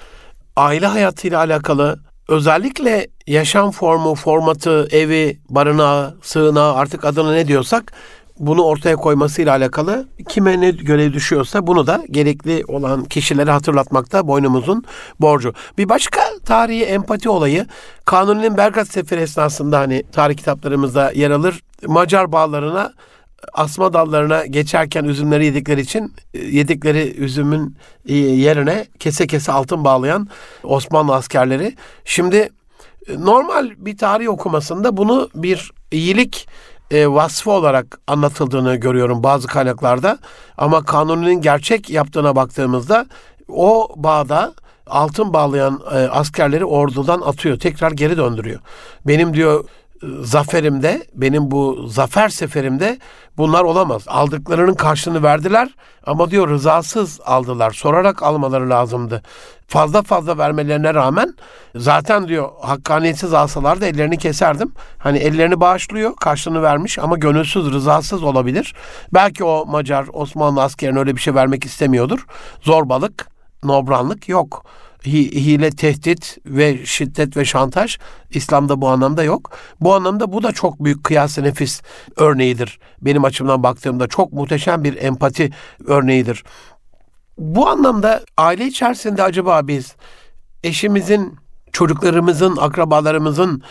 aile 0.57 0.87
hayatıyla 0.87 1.39
alakalı 1.39 2.01
özellikle 2.29 3.07
yaşam 3.27 3.71
formu, 3.71 4.15
formatı, 4.15 4.89
evi, 4.91 5.39
barınağı, 5.51 6.17
sığınağı 6.23 6.75
artık 6.75 7.05
adına 7.05 7.33
ne 7.33 7.49
diyorsak 7.49 7.93
bunu 8.39 8.63
ortaya 8.63 8.97
koymasıyla 8.97 9.53
alakalı 9.53 10.09
kime 10.29 10.61
ne 10.61 10.71
görev 10.71 11.13
düşüyorsa 11.13 11.67
bunu 11.67 11.87
da 11.87 12.03
gerekli 12.11 12.65
olan 12.69 13.05
kişilere 13.05 13.51
hatırlatmakta 13.51 14.29
boynumuzun 14.29 14.85
borcu. 15.21 15.55
Bir 15.79 15.89
başka 15.89 16.21
tarihi 16.45 16.85
empati 16.85 17.29
olayı 17.29 17.67
Kanuni'nin 18.05 18.57
Belgrad 18.57 18.87
Seferi 18.87 19.21
esnasında 19.21 19.79
hani 19.79 20.03
tarih 20.13 20.37
kitaplarımızda 20.37 21.13
yer 21.13 21.31
alır. 21.31 21.63
Macar 21.87 22.33
bağlarına 22.33 22.93
asma 23.53 23.93
dallarına 23.93 24.47
geçerken 24.47 25.05
üzümleri 25.05 25.45
yedikleri 25.45 25.81
için 25.81 26.13
e, 26.35 26.39
yedikleri 26.39 27.17
üzümün 27.17 27.77
e, 28.07 28.15
yerine 28.17 28.87
kese 28.99 29.27
kese 29.27 29.53
altın 29.53 29.85
bağlayan 29.85 30.29
Osmanlı 30.63 31.15
askerleri. 31.15 31.77
Şimdi 32.05 32.37
e, 33.09 33.21
normal 33.21 33.71
bir 33.77 33.99
tarih 33.99 34.29
okumasında 34.29 34.97
bunu 34.97 35.29
bir 35.35 35.73
iyilik 35.91 36.49
vasfı 36.93 37.51
olarak 37.51 38.01
anlatıldığını 38.07 38.77
görüyorum 38.77 39.23
bazı 39.23 39.49
kaynaklarda. 39.49 40.19
Ama 40.59 40.85
kanunun 40.85 41.41
gerçek 41.41 41.91
yaptığına 41.91 42.37
baktığımızda 42.37 43.07
o 43.49 43.89
bağda 43.97 44.55
altın 44.87 45.33
bağlayan 45.33 45.81
askerleri 46.11 46.65
ordudan 46.65 47.21
atıyor. 47.21 47.59
Tekrar 47.59 47.93
geri 47.93 48.17
döndürüyor. 48.17 48.61
Benim 49.07 49.35
diyor 49.35 49.65
zaferimde, 50.23 51.07
benim 51.15 51.51
bu 51.51 51.87
zafer 51.87 52.29
seferimde 52.29 52.99
bunlar 53.37 53.65
olamaz. 53.65 54.03
Aldıklarının 54.07 54.75
karşılığını 54.75 55.23
verdiler 55.23 55.69
ama 56.07 56.31
diyor 56.31 56.49
rızasız 56.49 57.21
aldılar. 57.25 57.71
Sorarak 57.71 58.23
almaları 58.23 58.71
lazımdı. 58.71 59.23
Fazla 59.67 60.03
fazla 60.03 60.39
vermelerine 60.39 60.95
rağmen 60.95 61.35
zaten 61.75 62.29
diyor 62.29 62.49
hakkaniyetsiz 62.61 63.35
alsalar 63.35 63.81
da 63.81 63.87
ellerini 63.87 64.19
keserdim. 64.19 64.73
Hani 64.99 65.19
ellerini 65.19 65.61
bağışlıyor, 65.61 66.17
karşılığını 66.17 66.63
vermiş 66.63 66.99
ama 66.99 67.17
gönülsüz, 67.17 67.73
rızasız 67.73 68.23
olabilir. 68.23 68.75
Belki 69.15 69.45
o 69.45 69.67
Macar, 69.67 70.07
Osmanlı 70.13 70.63
askerine 70.63 70.99
öyle 70.99 71.17
bir 71.17 71.21
şey 71.21 71.35
vermek 71.35 71.65
istemiyordur. 71.65 72.27
Zorbalık, 72.61 73.29
nobranlık 73.65 74.29
yok 74.29 74.65
hile, 75.07 75.71
tehdit 75.71 76.39
ve 76.47 76.87
şiddet 76.87 77.37
ve 77.37 77.45
şantaj 77.45 77.99
İslam'da 78.31 78.81
bu 78.81 78.89
anlamda 78.89 79.23
yok. 79.23 79.51
Bu 79.81 79.95
anlamda 79.95 80.33
bu 80.33 80.43
da 80.43 80.53
çok 80.53 80.85
büyük 80.85 81.05
kıyas 81.05 81.39
nefis 81.39 81.83
örneğidir. 82.17 82.79
Benim 83.03 83.25
açımdan 83.25 83.63
baktığımda 83.63 84.07
çok 84.07 84.33
muhteşem 84.33 84.85
bir 84.85 85.03
empati 85.03 85.51
örneğidir. 85.87 86.45
Bu 87.39 87.69
anlamda 87.69 88.23
aile 88.37 88.67
içerisinde 88.67 89.23
acaba 89.23 89.69
biz 89.69 89.97
eşimizin, 90.65 91.37
çocuklarımızın, 91.73 92.57
akrabalarımızın 92.57 93.63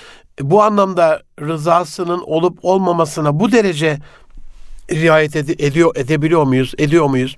bu 0.42 0.64
anlamda 0.64 1.22
rızasının 1.42 2.24
olup 2.26 2.60
olmamasına 2.62 3.40
bu 3.40 3.52
derece 3.52 4.00
riayet 4.92 5.36
ed- 5.36 5.66
ediyor 5.66 5.96
edebiliyor 5.96 6.44
muyuz? 6.44 6.74
Ediyor 6.78 7.06
muyuz? 7.06 7.36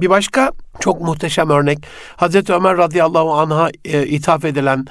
Bir 0.00 0.10
başka 0.10 0.52
çok 0.80 1.00
muhteşem 1.00 1.50
örnek 1.50 1.78
Hazreti 2.16 2.52
Ömer 2.52 2.76
radıyallahu 2.76 3.34
anh'a 3.34 3.70
e, 3.84 4.06
ithaf 4.06 4.44
edilen 4.44 4.86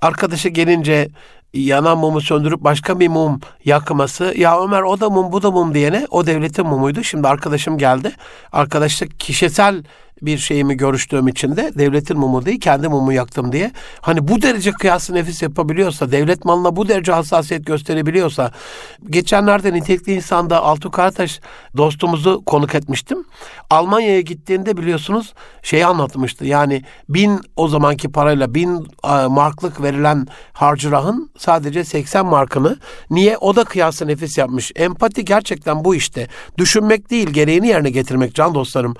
arkadaşı 0.00 0.48
gelince 0.48 1.08
yanan 1.54 1.98
mumu 1.98 2.20
söndürüp 2.20 2.60
başka 2.60 3.00
bir 3.00 3.08
mum 3.08 3.40
yakması. 3.64 4.34
Ya 4.36 4.62
Ömer 4.62 4.82
o 4.82 5.00
da 5.00 5.10
mum 5.10 5.32
bu 5.32 5.42
da 5.42 5.50
mum 5.50 5.74
diyene 5.74 6.06
o 6.10 6.26
devletin 6.26 6.66
mumuydu. 6.66 7.04
Şimdi 7.04 7.28
arkadaşım 7.28 7.78
geldi. 7.78 8.12
Arkadaşlık 8.52 9.20
kişisel 9.20 9.82
bir 10.22 10.38
şeyimi 10.38 10.76
görüştüğüm 10.76 11.28
için 11.28 11.56
de 11.56 11.72
devletin 11.78 12.18
mumu 12.18 12.44
değil 12.44 12.60
kendi 12.60 12.88
mumu 12.88 13.12
yaktım 13.12 13.52
diye. 13.52 13.72
Hani 14.00 14.28
bu 14.28 14.42
derece 14.42 14.72
kıyası 14.72 15.14
nefis 15.14 15.42
yapabiliyorsa, 15.42 16.12
devlet 16.12 16.44
malına 16.44 16.76
bu 16.76 16.88
derece 16.88 17.12
hassasiyet 17.12 17.66
gösterebiliyorsa. 17.66 18.52
Geçenlerde 19.10 19.72
nitelikli 19.72 20.14
insanda 20.14 20.62
Altu 20.62 20.90
Karataş 20.90 21.40
dostumuzu 21.76 22.42
konuk 22.46 22.74
etmiştim. 22.74 23.24
Almanya'ya 23.70 24.20
gittiğinde 24.20 24.76
biliyorsunuz 24.76 25.34
şeyi 25.62 25.86
anlatmıştı. 25.86 26.44
Yani 26.44 26.82
bin 27.08 27.40
o 27.56 27.68
zamanki 27.68 28.12
parayla 28.12 28.54
bin 28.54 28.86
marklık 29.28 29.82
verilen 29.82 30.26
harcırahın 30.52 31.30
sadece 31.38 31.84
80 31.84 32.26
markını 32.26 32.76
niye 33.10 33.36
o 33.36 33.56
da 33.56 33.64
kıyası 33.64 34.06
nefis 34.06 34.38
yapmış. 34.38 34.72
Empati 34.76 35.24
gerçekten 35.24 35.84
bu 35.84 35.94
işte. 35.94 36.28
Düşünmek 36.58 37.10
değil 37.10 37.30
gereğini 37.30 37.68
yerine 37.68 37.90
getirmek 37.90 38.34
can 38.34 38.54
dostlarım. 38.54 38.94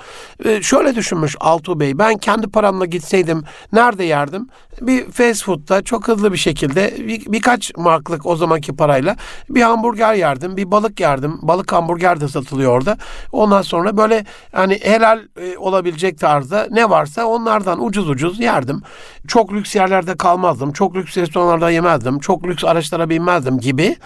Ee, 0.45 0.63
şöyle 0.63 0.95
düşün 0.95 1.08
düşünmüş 1.09 1.37
Altuğ 1.41 1.81
Bey. 1.81 1.99
Ben 1.99 2.19
kendi 2.19 2.47
paramla 2.47 2.85
gitseydim 2.85 3.43
nerede 3.73 4.05
yerdim? 4.05 4.49
Bir 4.81 5.11
fast 5.11 5.45
food'da 5.45 5.83
çok 5.83 6.09
hızlı 6.09 6.33
bir 6.33 6.39
şekilde 6.39 6.95
bir, 6.99 7.33
birkaç 7.33 7.77
marklık 7.77 8.27
o 8.27 8.37
zamanki 8.37 8.77
parayla 8.77 9.17
bir 9.51 9.63
hamburger 9.63 10.15
yerdim. 10.15 10.57
Bir 10.57 10.71
balık 10.71 11.01
yerdim. 11.01 11.39
Balık 11.43 11.73
hamburger 11.73 12.21
de 12.21 12.29
satılıyor 12.29 12.73
orada. 12.73 12.97
Ondan 13.33 13.63
sonra 13.63 13.97
böyle 13.97 14.25
hani 14.53 14.81
helal 14.83 15.21
e, 15.41 15.59
olabilecek 15.59 16.19
tarzda 16.19 16.69
ne 16.71 16.91
varsa 16.91 17.25
onlardan 17.25 17.85
ucuz 17.85 18.09
ucuz 18.09 18.41
yerdim. 18.41 18.83
Çok 19.29 19.53
lüks 19.53 19.77
yerlerde 19.77 20.17
kalmazdım. 20.17 20.73
Çok 20.73 20.97
lüks 20.97 21.17
restoranlarda 21.17 21.71
yemezdim. 21.71 22.19
Çok 22.19 22.45
lüks 22.45 22.65
araçlara 22.65 23.11
binmezdim 23.11 23.59
gibi. 23.59 23.97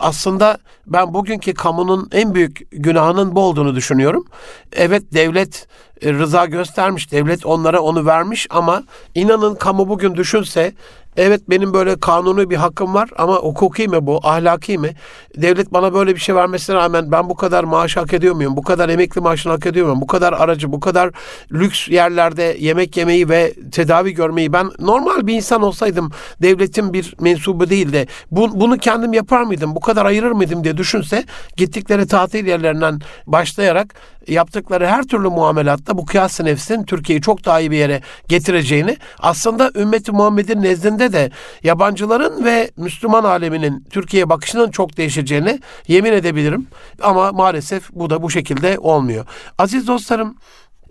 Aslında 0.00 0.58
ben 0.86 1.14
bugünkü 1.14 1.54
kamunun 1.54 2.08
en 2.12 2.34
büyük 2.34 2.60
günahının 2.70 3.36
bu 3.36 3.40
olduğunu 3.40 3.74
düşünüyorum. 3.74 4.24
Evet 4.72 5.02
devlet 5.14 5.68
rıza 6.04 6.46
göstermiş. 6.46 7.12
Devlet 7.12 7.46
onlara 7.46 7.80
onu 7.80 8.06
vermiş 8.06 8.46
ama 8.50 8.82
inanın 9.14 9.54
kamu 9.54 9.88
bugün 9.88 10.14
düşünse 10.14 10.72
Evet 11.16 11.50
benim 11.50 11.74
böyle 11.74 12.00
kanuni 12.00 12.50
bir 12.50 12.56
hakkım 12.56 12.94
var 12.94 13.10
ama 13.18 13.34
hukuki 13.34 13.88
mi 13.88 14.06
bu, 14.06 14.20
ahlaki 14.22 14.78
mi? 14.78 14.94
Devlet 15.36 15.72
bana 15.72 15.94
böyle 15.94 16.14
bir 16.14 16.20
şey 16.20 16.34
vermesine 16.34 16.76
rağmen 16.76 17.12
ben 17.12 17.28
bu 17.28 17.34
kadar 17.34 17.64
maaş 17.64 17.96
hak 17.96 18.14
ediyor 18.14 18.34
muyum? 18.34 18.56
Bu 18.56 18.62
kadar 18.62 18.88
emekli 18.88 19.20
maaşını 19.20 19.52
hak 19.52 19.66
ediyor 19.66 19.86
muyum? 19.86 20.00
Bu 20.00 20.06
kadar 20.06 20.32
aracı, 20.32 20.72
bu 20.72 20.80
kadar 20.80 21.10
lüks 21.52 21.88
yerlerde 21.88 22.56
yemek 22.60 22.96
yemeyi 22.96 23.28
ve 23.28 23.54
tedavi 23.72 24.14
görmeyi 24.14 24.52
ben 24.52 24.70
normal 24.78 25.26
bir 25.26 25.34
insan 25.34 25.62
olsaydım 25.62 26.10
devletin 26.42 26.92
bir 26.92 27.14
mensubu 27.20 27.70
değil 27.70 27.92
de 27.92 28.06
bu, 28.30 28.60
bunu 28.60 28.78
kendim 28.78 29.12
yapar 29.12 29.42
mıydım? 29.42 29.74
Bu 29.74 29.80
kadar 29.80 30.06
ayırır 30.06 30.30
mıydım 30.30 30.64
diye 30.64 30.76
düşünse 30.76 31.24
gittikleri 31.56 32.06
tatil 32.06 32.46
yerlerinden 32.46 33.00
başlayarak 33.26 33.94
yaptıkları 34.28 34.86
her 34.86 35.02
türlü 35.02 35.28
muamelatta 35.28 35.98
bu 35.98 36.06
kıyas 36.06 36.40
nefsin 36.40 36.84
Türkiye'yi 36.84 37.22
çok 37.22 37.44
daha 37.44 37.60
iyi 37.60 37.70
bir 37.70 37.76
yere 37.76 38.00
getireceğini 38.28 38.96
aslında 39.18 39.70
ümmeti 39.74 40.12
Muhammed'in 40.12 40.62
nezdinde 40.62 41.05
de 41.12 41.30
yabancıların 41.62 42.44
ve 42.44 42.70
Müslüman 42.76 43.24
aleminin 43.24 43.84
Türkiye'ye 43.90 44.28
bakışının 44.28 44.70
çok 44.70 44.96
değişeceğini 44.96 45.60
yemin 45.88 46.12
edebilirim. 46.12 46.66
Ama 47.02 47.32
maalesef 47.32 47.90
bu 47.92 48.10
da 48.10 48.22
bu 48.22 48.30
şekilde 48.30 48.78
olmuyor. 48.78 49.26
Aziz 49.58 49.86
dostlarım 49.86 50.36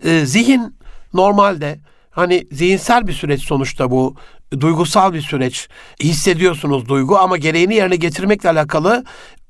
e, 0.04 0.26
zihin 0.26 0.76
normalde 1.14 1.78
hani 2.10 2.46
zihinsel 2.52 3.06
bir 3.06 3.12
süreç 3.12 3.42
sonuçta 3.42 3.90
bu 3.90 4.16
duygusal 4.60 5.12
bir 5.12 5.20
süreç. 5.20 5.68
Hissediyorsunuz 6.02 6.88
duygu 6.88 7.18
ama 7.18 7.36
gereğini 7.36 7.74
yerine 7.74 7.96
getirmekle 7.96 8.50
alakalı 8.50 9.04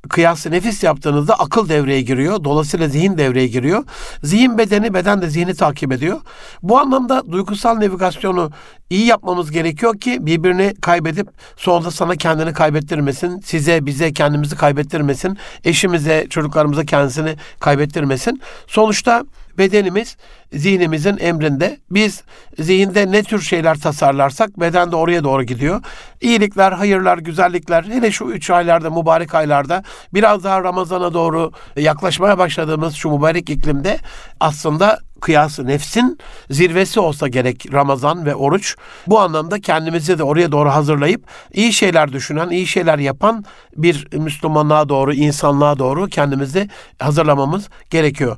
kıyası 0.09 0.51
nefis 0.51 0.83
yaptığınızda 0.85 1.35
akıl 1.35 1.69
devreye 1.69 2.03
giriyor. 2.03 2.45
Dolayısıyla 2.45 2.89
zihin 2.89 3.19
devreye 3.19 3.47
giriyor. 3.47 3.85
Zihin 4.23 4.59
bedeni, 4.59 4.95
beden 4.95 5.23
de 5.23 5.31
zihni 5.31 5.55
takip 5.55 5.93
ediyor. 5.93 6.21
Bu 6.63 6.79
anlamda 6.79 7.33
duygusal 7.33 7.75
navigasyonu 7.75 8.51
iyi 8.91 9.07
yapmamız 9.07 9.51
gerekiyor 9.51 10.01
ki 10.01 10.27
birbirini 10.27 10.75
kaybedip 10.81 11.29
sonunda 11.57 11.91
sana 11.91 12.17
kendini 12.17 12.53
kaybettirmesin. 12.53 13.41
Size, 13.41 13.87
bize 13.87 14.13
kendimizi 14.13 14.57
kaybettirmesin. 14.57 15.39
Eşimize, 15.65 16.27
çocuklarımıza 16.31 16.85
kendisini 16.85 17.37
kaybettirmesin. 17.61 18.41
Sonuçta 18.67 19.25
bedenimiz 19.59 20.17
zihnimizin 20.53 21.19
emrinde. 21.21 21.79
Biz 21.91 22.23
zihinde 22.59 23.13
ne 23.13 23.23
tür 23.23 23.41
şeyler 23.41 23.79
tasarlarsak 23.79 24.61
beden 24.61 24.93
de 24.93 24.97
oraya 24.97 25.25
doğru 25.25 25.43
gidiyor. 25.43 25.83
İyilikler, 26.21 26.73
hayırlar, 26.73 27.19
güzellikler 27.19 27.85
hele 27.85 28.11
şu 28.11 28.25
üç 28.25 28.51
aylarda, 28.51 28.91
mübarek 28.91 29.35
aylarda 29.35 29.83
biraz 30.15 30.45
daha 30.45 30.65
Ramazan'a 30.65 31.15
doğru 31.15 31.53
yaklaşmaya 31.77 32.39
başladığımız 32.39 32.95
şu 32.95 33.11
mübarek 33.11 33.51
iklimde 33.51 33.99
aslında 34.41 34.99
kıyası 35.21 35.67
nefsin 35.67 36.19
zirvesi 36.51 37.01
olsa 37.01 37.29
gerek 37.29 37.67
Ramazan 37.73 38.27
ve 38.27 38.35
oruç. 38.35 38.77
Bu 39.07 39.21
anlamda 39.21 39.61
kendimizi 39.61 40.19
de 40.19 40.23
oraya 40.23 40.53
doğru 40.53 40.71
hazırlayıp 40.71 41.25
iyi 41.53 41.73
şeyler 41.73 42.13
düşünen, 42.13 42.51
iyi 42.51 42.67
şeyler 42.67 42.99
yapan 42.99 43.45
bir 43.77 44.09
Müslümanlığa 44.13 44.89
doğru, 44.89 45.15
insanlığa 45.15 45.79
doğru 45.79 46.09
kendimizi 46.09 46.69
hazırlamamız 46.99 47.69
gerekiyor. 47.91 48.37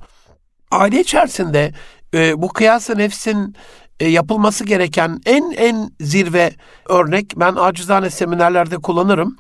Aile 0.71 1.01
içerisinde 1.01 1.73
e, 2.15 2.43
bu 2.43 2.49
kıyası 2.49 2.99
nefsin 2.99 3.57
e, 4.01 4.09
yapılması 4.09 4.65
gereken 4.65 5.21
en 5.27 5.51
en 5.51 5.91
zirve 6.01 6.53
örnek 6.89 7.33
ben 7.37 7.55
acizane 7.55 8.11
seminerlerde 8.11 8.77
kullanırım. 8.77 9.37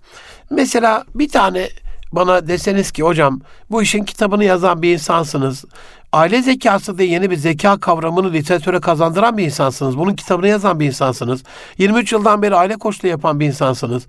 Mesela 0.50 1.04
bir 1.14 1.28
tane 1.28 1.68
bana 2.12 2.48
deseniz 2.48 2.90
ki 2.90 3.02
hocam 3.02 3.40
bu 3.70 3.82
işin 3.82 4.04
kitabını 4.04 4.44
yazan 4.44 4.82
bir 4.82 4.92
insansınız. 4.92 5.64
Aile 6.12 6.42
zekası 6.42 6.98
diye 6.98 7.08
yeni 7.08 7.30
bir 7.30 7.36
zeka 7.36 7.80
kavramını 7.80 8.32
literatüre 8.32 8.80
kazandıran 8.80 9.38
bir 9.38 9.44
insansınız. 9.44 9.98
Bunun 9.98 10.14
kitabını 10.14 10.48
yazan 10.48 10.80
bir 10.80 10.86
insansınız. 10.86 11.42
23 11.78 12.12
yıldan 12.12 12.42
beri 12.42 12.56
aile 12.56 12.76
koçluğu 12.76 13.08
yapan 13.08 13.40
bir 13.40 13.46
insansınız. 13.46 14.06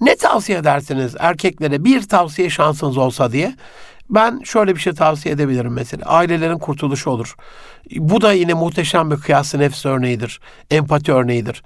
Ne 0.00 0.16
tavsiye 0.16 0.58
edersiniz 0.58 1.14
erkeklere 1.18 1.84
bir 1.84 2.08
tavsiye 2.08 2.50
şansınız 2.50 2.96
olsa 2.96 3.32
diye? 3.32 3.54
Ben 4.10 4.40
şöyle 4.44 4.74
bir 4.74 4.80
şey 4.80 4.92
tavsiye 4.92 5.34
edebilirim 5.34 5.72
mesela. 5.72 6.06
Ailelerin 6.06 6.58
kurtuluşu 6.58 7.10
olur. 7.10 7.34
Bu 7.96 8.20
da 8.20 8.32
yine 8.32 8.54
muhteşem 8.54 9.10
bir 9.10 9.16
kıyası 9.16 9.58
nefs 9.58 9.86
örneğidir. 9.86 10.40
Empati 10.70 11.12
örneğidir. 11.12 11.62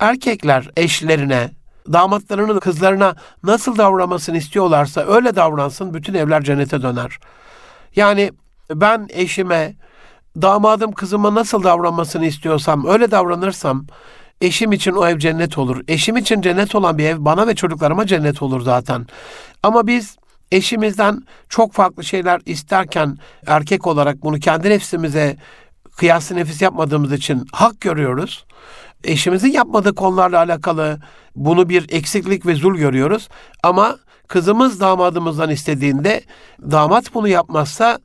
Erkekler 0.00 0.70
eşlerine, 0.76 1.50
damatlarının 1.92 2.60
kızlarına 2.60 3.14
nasıl 3.42 3.78
davranmasını 3.78 4.36
istiyorlarsa 4.36 5.00
öyle 5.00 5.36
davransın 5.36 5.94
bütün 5.94 6.14
evler 6.14 6.42
cennete 6.42 6.82
döner. 6.82 7.18
Yani 7.96 8.32
ben 8.74 9.06
eşime, 9.10 9.74
damadım 10.42 10.92
kızıma 10.92 11.34
nasıl 11.34 11.62
davranmasını 11.62 12.26
istiyorsam 12.26 12.86
öyle 12.86 13.10
davranırsam 13.10 13.86
eşim 14.40 14.72
için 14.72 14.92
o 14.92 15.06
ev 15.06 15.18
cennet 15.18 15.58
olur. 15.58 15.82
Eşim 15.88 16.16
için 16.16 16.40
cennet 16.40 16.74
olan 16.74 16.98
bir 16.98 17.04
ev 17.04 17.16
bana 17.18 17.46
ve 17.46 17.54
çocuklarıma 17.54 18.06
cennet 18.06 18.42
olur 18.42 18.60
zaten. 18.60 19.06
Ama 19.62 19.86
biz 19.86 20.16
eşimizden 20.52 21.22
çok 21.48 21.72
farklı 21.72 22.04
şeyler 22.04 22.40
isterken 22.46 23.18
erkek 23.46 23.86
olarak 23.86 24.22
bunu 24.22 24.38
kendi 24.38 24.70
nefsimize 24.70 25.36
kıyası 25.96 26.36
nefis 26.36 26.62
yapmadığımız 26.62 27.12
için 27.12 27.46
hak 27.52 27.80
görüyoruz. 27.80 28.46
Eşimizin 29.04 29.52
yapmadığı 29.52 29.94
konularla 29.94 30.38
alakalı 30.38 31.00
bunu 31.36 31.68
bir 31.68 31.86
eksiklik 31.88 32.46
ve 32.46 32.54
zul 32.54 32.76
görüyoruz. 32.76 33.28
Ama 33.62 33.98
kızımız 34.28 34.80
damadımızdan 34.80 35.50
istediğinde 35.50 36.22
damat 36.70 37.14
bunu 37.14 37.28
yapmazsa 37.28 37.98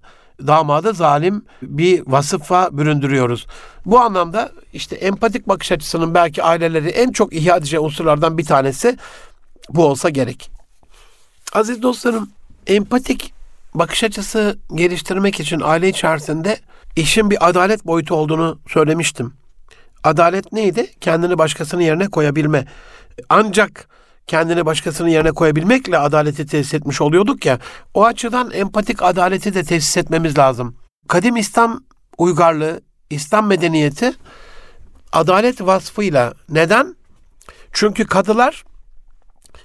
damadı 0.48 0.94
zalim 0.94 1.46
bir 1.62 2.04
vasıfa 2.08 2.78
büründürüyoruz. 2.78 3.48
Bu 3.86 4.00
anlamda 4.00 4.52
işte 4.74 4.96
empatik 4.96 5.48
bakış 5.48 5.72
açısının 5.72 6.14
belki 6.14 6.44
aileleri 6.44 6.90
en 6.90 7.12
çok 7.12 7.34
ihya 7.34 7.58
edeceği 7.58 7.80
unsurlardan 7.80 8.38
bir 8.38 8.46
tanesi 8.46 8.98
bu 9.70 9.86
olsa 9.86 10.10
gerek. 10.10 10.61
Aziz 11.54 11.82
dostlarım, 11.82 12.30
empatik 12.68 13.34
bakış 13.74 14.04
açısı 14.04 14.60
geliştirmek 14.76 15.40
için 15.40 15.62
aile 15.64 15.90
içerisinde 15.90 16.60
işin 16.96 17.30
bir 17.30 17.50
adalet 17.50 17.86
boyutu 17.86 18.16
olduğunu 18.16 18.60
söylemiştim. 18.68 19.34
Adalet 20.04 20.52
neydi? 20.52 20.92
Kendini 21.02 21.38
başkasının 21.38 21.82
yerine 21.82 22.08
koyabilme. 22.08 22.66
Ancak 23.30 23.90
kendini 24.28 24.66
başkasının 24.66 25.10
yerine 25.10 25.32
koyabilmekle 25.32 25.98
adaleti 25.98 26.46
tesis 26.46 26.74
etmiş 26.74 27.02
oluyorduk 27.02 27.46
ya. 27.46 27.60
O 27.94 28.06
açıdan 28.06 28.52
empatik 28.52 29.04
adaleti 29.04 29.54
de 29.54 29.64
tesis 29.64 29.98
etmemiz 29.98 30.38
lazım. 30.38 30.76
Kadim 31.08 31.36
İslam 31.36 31.84
uygarlığı, 32.18 32.82
İslam 33.10 33.48
medeniyeti 33.48 34.14
adalet 35.12 35.62
vasfıyla 35.62 36.34
neden? 36.50 36.96
Çünkü 37.74 38.08
kadılar 38.08 38.64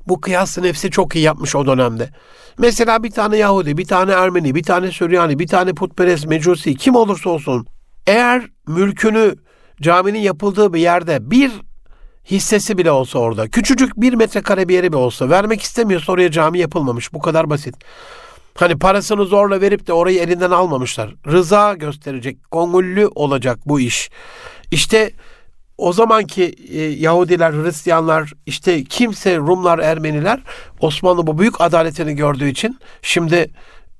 bu 0.09 0.21
kıyas 0.21 0.59
nefsi 0.59 0.90
çok 0.90 1.16
iyi 1.16 1.25
yapmış 1.25 1.57
o 1.57 1.66
dönemde. 1.66 2.11
Mesela 2.59 3.03
bir 3.03 3.11
tane 3.11 3.37
Yahudi, 3.37 3.77
bir 3.77 3.85
tane 3.85 4.12
Ermeni, 4.12 4.55
bir 4.55 4.62
tane 4.62 4.90
Süryani, 4.90 5.38
bir 5.38 5.47
tane 5.47 5.73
putperest, 5.73 6.27
mecusi 6.27 6.75
kim 6.75 6.97
olursa 6.97 7.31
olsun 7.31 7.66
eğer 8.07 8.42
mülkünü 8.66 9.35
caminin 9.81 10.19
yapıldığı 10.19 10.73
bir 10.73 10.81
yerde 10.81 11.31
bir 11.31 11.53
hissesi 12.31 12.79
bile 12.79 12.90
olsa 12.90 13.19
orada, 13.19 13.49
küçücük 13.49 13.97
bir 13.97 14.14
metrekare 14.14 14.69
bir 14.69 14.75
yeri 14.75 14.88
bile 14.88 14.97
olsa 14.97 15.31
vermek 15.31 15.62
istemiyorsa 15.62 16.12
oraya 16.12 16.31
cami 16.31 16.59
yapılmamış. 16.59 17.12
Bu 17.12 17.19
kadar 17.19 17.51
basit. 17.51 17.75
Hani 18.55 18.79
parasını 18.79 19.25
zorla 19.25 19.61
verip 19.61 19.87
de 19.87 19.92
orayı 19.92 20.21
elinden 20.21 20.51
almamışlar. 20.51 21.14
Rıza 21.27 21.75
gösterecek, 21.75 22.38
gongüllü 22.51 23.09
olacak 23.14 23.59
bu 23.66 23.81
iş. 23.81 24.11
İşte 24.71 25.11
o 25.79 25.93
zamanki 25.93 26.55
e, 26.73 26.81
Yahudiler, 26.83 27.53
Hristiyanlar, 27.53 28.33
işte 28.47 28.85
kimse 28.85 29.37
Rumlar, 29.37 29.79
Ermeniler 29.79 30.41
Osmanlı 30.81 31.27
bu 31.27 31.39
büyük 31.39 31.61
adaletini 31.61 32.15
gördüğü 32.15 32.49
için 32.49 32.79
şimdi 33.03 33.51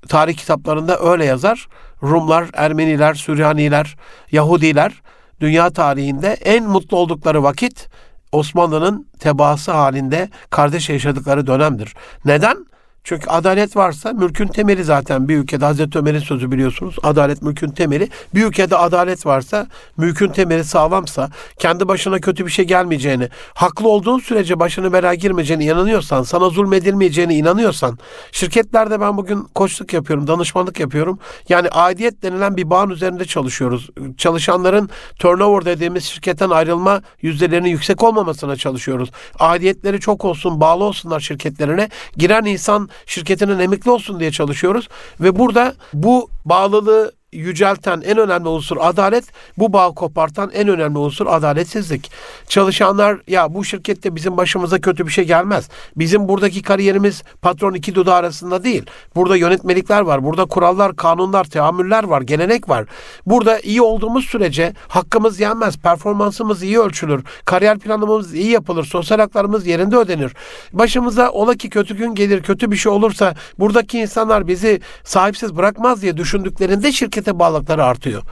tarih 0.07 0.37
kitaplarında 0.37 0.99
öyle 0.99 1.25
yazar. 1.25 1.67
Rumlar, 2.03 2.49
Ermeniler, 2.53 3.13
Süryaniler, 3.13 3.97
Yahudiler 4.31 5.01
dünya 5.41 5.69
tarihinde 5.69 6.27
en 6.27 6.63
mutlu 6.63 6.97
oldukları 6.97 7.43
vakit 7.43 7.89
Osmanlı'nın 8.31 9.07
tebaası 9.19 9.71
halinde 9.71 10.29
kardeş 10.49 10.89
yaşadıkları 10.89 11.47
dönemdir. 11.47 11.95
Neden? 12.25 12.65
Çünkü 13.07 13.29
adalet 13.29 13.75
varsa 13.75 14.13
mülkün 14.13 14.47
temeli 14.47 14.83
zaten 14.83 15.27
bir 15.27 15.37
ülkede 15.37 15.65
Hazreti 15.65 15.99
Ömer'in 15.99 16.19
sözü 16.19 16.51
biliyorsunuz. 16.51 16.95
Adalet 17.03 17.41
mülkün 17.41 17.69
temeli. 17.69 18.09
Bir 18.35 18.45
ülkede 18.45 18.77
adalet 18.77 19.25
varsa, 19.25 19.67
mülkün 19.97 20.29
temeli 20.29 20.63
sağlamsa, 20.63 21.29
kendi 21.59 21.87
başına 21.87 22.19
kötü 22.19 22.45
bir 22.45 22.51
şey 22.51 22.65
gelmeyeceğini, 22.65 23.29
haklı 23.53 23.87
olduğun 23.89 24.19
sürece 24.19 24.59
başını 24.59 24.93
belaya 24.93 25.13
girmeyeceğini 25.13 25.65
inanıyorsan, 25.65 26.23
sana 26.23 26.49
zulmedilmeyeceğini 26.49 27.35
inanıyorsan, 27.35 27.97
şirketlerde 28.31 29.01
ben 29.01 29.17
bugün 29.17 29.47
koçluk 29.55 29.93
yapıyorum, 29.93 30.27
danışmanlık 30.27 30.79
yapıyorum. 30.79 31.19
Yani 31.49 31.69
aidiyet 31.69 32.23
denilen 32.23 32.57
bir 32.57 32.69
bağın 32.69 32.89
üzerinde 32.89 33.25
çalışıyoruz. 33.25 33.89
Çalışanların 34.17 34.89
turnover 35.19 35.65
dediğimiz 35.65 36.03
şirketten 36.03 36.49
ayrılma 36.49 37.01
yüzdelerinin 37.21 37.69
yüksek 37.69 38.03
olmamasına 38.03 38.55
çalışıyoruz. 38.55 39.11
Aidiyetleri 39.39 39.99
çok 39.99 40.25
olsun, 40.25 40.61
bağlı 40.61 40.83
olsunlar 40.83 41.19
şirketlerine. 41.19 41.89
Giren 42.17 42.45
insan 42.45 42.89
şirketinin 43.05 43.59
emekli 43.59 43.91
olsun 43.91 44.19
diye 44.19 44.31
çalışıyoruz. 44.31 44.89
Ve 45.19 45.39
burada 45.39 45.75
bu 45.93 46.29
bağlılığı 46.45 47.11
yücelten 47.31 48.01
en 48.05 48.17
önemli 48.17 48.49
unsur 48.49 48.77
adalet, 48.79 49.25
bu 49.57 49.73
bağ 49.73 49.91
kopartan 49.91 50.51
en 50.53 50.67
önemli 50.67 50.97
unsur 50.97 51.27
adaletsizlik. 51.27 52.11
Çalışanlar 52.47 53.17
ya 53.27 53.53
bu 53.53 53.65
şirkette 53.65 54.15
bizim 54.15 54.37
başımıza 54.37 54.81
kötü 54.81 55.07
bir 55.07 55.11
şey 55.11 55.25
gelmez. 55.25 55.69
Bizim 55.95 56.27
buradaki 56.27 56.61
kariyerimiz 56.61 57.23
patron 57.41 57.73
iki 57.73 57.95
dudağı 57.95 58.15
arasında 58.15 58.63
değil. 58.63 58.85
Burada 59.15 59.35
yönetmelikler 59.35 60.01
var, 60.01 60.23
burada 60.23 60.45
kurallar, 60.45 60.95
kanunlar, 60.95 61.43
teamüller 61.43 62.03
var, 62.03 62.21
gelenek 62.21 62.69
var. 62.69 62.85
Burada 63.25 63.59
iyi 63.59 63.81
olduğumuz 63.81 64.25
sürece 64.25 64.73
hakkımız 64.87 65.39
yenmez, 65.39 65.77
performansımız 65.77 66.63
iyi 66.63 66.79
ölçülür, 66.79 67.23
kariyer 67.45 67.79
planımız 67.79 68.33
iyi 68.33 68.51
yapılır, 68.51 68.85
sosyal 68.85 69.19
haklarımız 69.19 69.67
yerinde 69.67 69.97
ödenir. 69.97 70.31
Başımıza 70.73 71.31
ola 71.31 71.55
ki 71.55 71.69
kötü 71.69 71.97
gün 71.97 72.15
gelir, 72.15 72.43
kötü 72.43 72.71
bir 72.71 72.77
şey 72.77 72.91
olursa 72.91 73.35
buradaki 73.59 73.99
insanlar 73.99 74.47
bizi 74.47 74.81
sahipsiz 75.03 75.55
bırakmaz 75.55 76.01
diye 76.01 76.17
düşündüklerinde 76.17 76.91
şirkete 77.17 77.39
bağlılıkları 77.39 77.83
artıyor. 77.83 78.23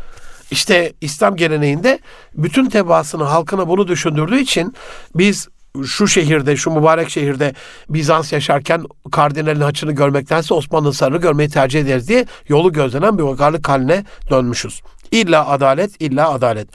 İşte 0.51 0.93
İslam 1.01 1.35
geleneğinde 1.35 1.99
bütün 2.33 2.69
tebaasını 2.69 3.23
halkına 3.23 3.67
bunu 3.67 3.87
düşündürdüğü 3.87 4.39
için 4.39 4.75
biz 5.15 5.47
şu 5.85 6.07
şehirde, 6.07 6.55
şu 6.55 6.71
mübarek 6.71 7.09
şehirde 7.09 7.53
Bizans 7.89 8.33
yaşarken 8.33 8.83
kardinalin 9.11 9.61
haçını 9.61 9.91
görmektense 9.91 10.53
Osmanlı 10.53 10.93
sarını 10.93 11.17
görmeyi 11.17 11.49
tercih 11.49 11.81
ederiz 11.81 12.07
diye 12.07 12.25
yolu 12.47 12.73
gözlenen 12.73 13.17
bir 13.17 13.23
uygarlık 13.23 13.69
haline 13.69 14.05
dönmüşüz. 14.29 14.81
İlla 15.11 15.47
adalet, 15.47 16.01
illa 16.01 16.29
adalet. 16.29 16.67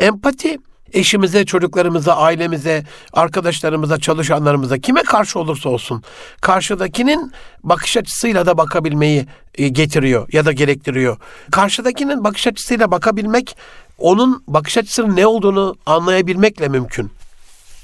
Empati 0.00 0.58
eşimize, 0.92 1.44
çocuklarımıza, 1.44 2.16
ailemize, 2.16 2.84
arkadaşlarımıza, 3.12 3.98
çalışanlarımıza 3.98 4.78
kime 4.78 5.02
karşı 5.02 5.38
olursa 5.38 5.68
olsun 5.68 6.02
karşıdakinin 6.40 7.32
bakış 7.64 7.96
açısıyla 7.96 8.46
da 8.46 8.58
bakabilmeyi 8.58 9.26
e, 9.54 9.68
getiriyor 9.68 10.28
ya 10.32 10.44
da 10.44 10.52
gerektiriyor. 10.52 11.16
Karşıdakinin 11.50 12.24
bakış 12.24 12.46
açısıyla 12.46 12.90
bakabilmek 12.90 13.56
onun 13.98 14.42
bakış 14.48 14.78
açısının 14.78 15.16
ne 15.16 15.26
olduğunu 15.26 15.76
anlayabilmekle 15.86 16.68
mümkün. 16.68 17.10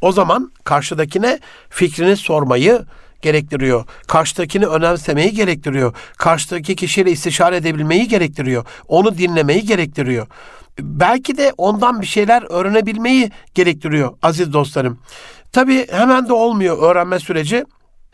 O 0.00 0.12
zaman 0.12 0.52
karşıdakine 0.64 1.38
fikrini 1.70 2.16
sormayı 2.16 2.84
gerektiriyor. 3.22 3.84
Karşıdakini 4.06 4.66
önemsemeyi 4.66 5.34
gerektiriyor. 5.34 5.94
Karşıdaki 6.16 6.76
kişiyle 6.76 7.10
istişare 7.10 7.56
edebilmeyi 7.56 8.08
gerektiriyor. 8.08 8.64
Onu 8.88 9.18
dinlemeyi 9.18 9.66
gerektiriyor 9.66 10.26
belki 10.80 11.36
de 11.36 11.52
ondan 11.58 12.00
bir 12.00 12.06
şeyler 12.06 12.42
öğrenebilmeyi 12.50 13.30
gerektiriyor 13.54 14.12
aziz 14.22 14.52
dostlarım. 14.52 14.98
Tabii 15.52 15.86
hemen 15.90 16.28
de 16.28 16.32
olmuyor 16.32 16.82
öğrenme 16.82 17.18
süreci. 17.18 17.64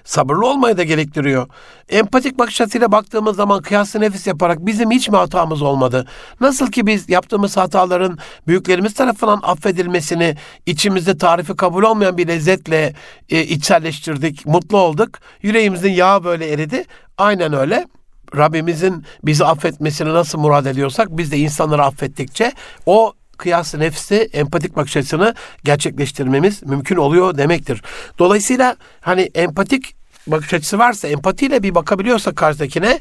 Sabırlı 0.05 0.47
olmayı 0.47 0.77
da 0.77 0.83
gerektiriyor. 0.83 1.47
Empatik 1.89 2.39
bakış 2.39 2.61
açısıyla 2.61 2.93
baktığımız 2.93 3.37
zaman 3.37 3.63
kıyaslı 3.63 4.01
nefis 4.01 4.27
yaparak 4.27 4.67
bizim 4.67 4.91
hiç 4.91 5.09
mi 5.09 5.17
hatamız 5.17 5.63
olmadı? 5.63 6.07
Nasıl 6.41 6.71
ki 6.71 6.87
biz 6.87 7.09
yaptığımız 7.09 7.57
hataların 7.57 8.19
büyüklerimiz 8.47 8.95
tarafından 8.95 9.41
affedilmesini 9.43 10.37
içimizde 10.67 11.19
tarifi 11.19 11.57
kabul 11.57 11.83
olmayan 11.83 12.19
bir 12.19 12.29
lezzetle 12.29 12.95
e, 13.29 13.43
içselleştirdik, 13.43 14.47
mutlu 14.47 14.79
olduk. 14.79 15.19
Yüreğimizin 15.43 15.93
yağı 15.93 16.25
böyle 16.25 16.53
eridi. 16.53 16.85
Aynen 17.19 17.53
öyle. 17.53 17.87
Rabbimizin 18.37 19.05
bizi 19.25 19.45
affetmesini 19.45 20.15
nasıl 20.15 20.39
murad 20.39 20.67
ediyorsak 20.67 21.09
biz 21.11 21.33
de 21.33 21.39
insanları 21.39 21.83
affettikçe 21.83 22.53
o 22.87 23.13
kıyas 23.39 23.75
nefsi 23.75 24.31
empatik 24.33 24.77
bakış 24.77 24.97
açısını 24.97 25.35
gerçekleştirmemiz 25.65 26.63
mümkün 26.63 26.97
oluyor 26.97 27.39
demektir. 27.39 27.83
Dolayısıyla 28.19 28.77
hani 29.01 29.31
empatik 29.35 29.95
bakış 30.27 30.55
açısı 30.55 30.79
varsa 30.79 31.09
empatiyle 31.09 31.63
bir 31.63 31.75
bakabiliyorsa 31.75 32.35
karşıdakine 32.35 33.01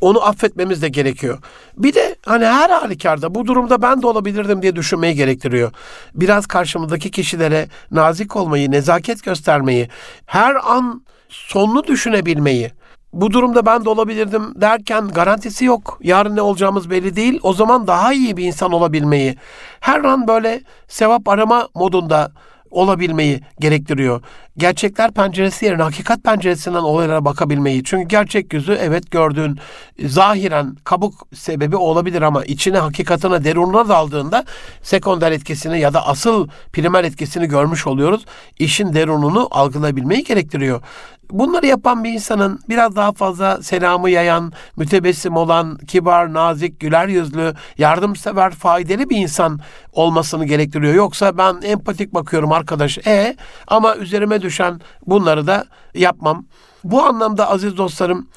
onu 0.00 0.24
affetmemiz 0.24 0.82
de 0.82 0.88
gerekiyor. 0.88 1.38
Bir 1.76 1.94
de 1.94 2.16
hani 2.26 2.44
her 2.44 2.70
halükarda 2.70 3.34
bu 3.34 3.46
durumda 3.46 3.82
ben 3.82 4.02
de 4.02 4.06
olabilirdim 4.06 4.62
diye 4.62 4.76
düşünmeyi 4.76 5.14
gerektiriyor. 5.14 5.72
Biraz 6.14 6.46
karşımızdaki 6.46 7.10
kişilere 7.10 7.68
nazik 7.90 8.36
olmayı, 8.36 8.70
nezaket 8.70 9.24
göstermeyi, 9.24 9.88
her 10.26 10.54
an 10.54 11.04
sonunu 11.28 11.86
düşünebilmeyi, 11.86 12.72
bu 13.12 13.32
durumda 13.32 13.66
ben 13.66 13.84
de 13.84 13.88
olabilirdim 13.88 14.42
derken 14.60 15.08
garantisi 15.08 15.64
yok. 15.64 15.98
Yarın 16.02 16.36
ne 16.36 16.42
olacağımız 16.42 16.90
belli 16.90 17.16
değil. 17.16 17.40
O 17.42 17.52
zaman 17.52 17.86
daha 17.86 18.12
iyi 18.12 18.36
bir 18.36 18.44
insan 18.44 18.72
olabilmeyi, 18.72 19.36
her 19.80 20.04
an 20.04 20.28
böyle 20.28 20.62
sevap 20.88 21.28
arama 21.28 21.68
modunda 21.74 22.32
olabilmeyi 22.70 23.40
gerektiriyor. 23.60 24.22
Gerçekler 24.58 25.10
penceresi 25.10 25.64
yerine 25.64 25.82
hakikat 25.82 26.24
penceresinden 26.24 26.78
olaylara 26.78 27.24
bakabilmeyi. 27.24 27.84
Çünkü 27.84 28.08
gerçek 28.08 28.52
yüzü 28.52 28.72
evet 28.72 29.10
gördüğün 29.10 29.58
zahiren 30.04 30.76
kabuk 30.84 31.28
sebebi 31.34 31.76
olabilir 31.76 32.22
ama 32.22 32.44
içine 32.44 32.78
hakikatine 32.78 33.44
derununa 33.44 33.88
daldığında 33.88 34.44
sekonder 34.82 35.32
etkisini 35.32 35.80
ya 35.80 35.94
da 35.94 36.06
asıl 36.06 36.48
primer 36.72 37.04
etkisini 37.04 37.46
görmüş 37.46 37.86
oluyoruz. 37.86 38.24
İşin 38.58 38.94
derununu 38.94 39.48
algılayabilmeyi 39.50 40.24
gerektiriyor. 40.24 40.82
Bunları 41.30 41.66
yapan 41.66 42.04
bir 42.04 42.12
insanın 42.12 42.60
biraz 42.68 42.96
daha 42.96 43.12
fazla 43.12 43.62
selamı 43.62 44.10
yayan, 44.10 44.52
mütebessim 44.76 45.36
olan, 45.36 45.78
kibar, 45.78 46.32
nazik, 46.32 46.80
güler 46.80 47.08
yüzlü, 47.08 47.54
yardımsever, 47.78 48.50
faydalı 48.50 49.10
bir 49.10 49.16
insan 49.16 49.60
olmasını 49.92 50.44
gerektiriyor. 50.44 50.94
Yoksa 50.94 51.38
ben 51.38 51.56
empatik 51.62 52.14
bakıyorum 52.14 52.52
arkadaş. 52.52 52.98
E 53.06 53.36
ama 53.66 53.96
üzerime 53.96 54.42
düşen 54.46 54.80
bunları 55.06 55.46
da 55.46 55.64
yapmam. 55.94 56.46
Bu 56.84 57.02
anlamda 57.02 57.50
aziz 57.50 57.76
dostlarım 57.76 58.28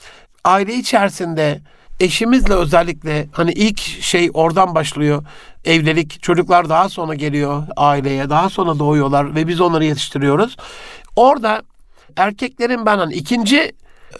aile 0.43 0.73
içerisinde 0.73 1.61
eşimizle 1.99 2.53
özellikle 2.53 3.27
hani 3.31 3.51
ilk 3.51 3.79
şey 4.01 4.29
oradan 4.33 4.75
başlıyor. 4.75 5.23
Evlilik, 5.65 6.23
çocuklar 6.23 6.69
daha 6.69 6.89
sonra 6.89 7.15
geliyor 7.15 7.63
aileye, 7.77 8.29
daha 8.29 8.49
sonra 8.49 8.79
doğuyorlar 8.79 9.35
ve 9.35 9.47
biz 9.47 9.61
onları 9.61 9.85
yetiştiriyoruz. 9.85 10.57
Orada 11.15 11.61
erkeklerin 12.17 12.85
ben 12.85 12.97
hani 12.97 13.13
ikinci 13.13 13.71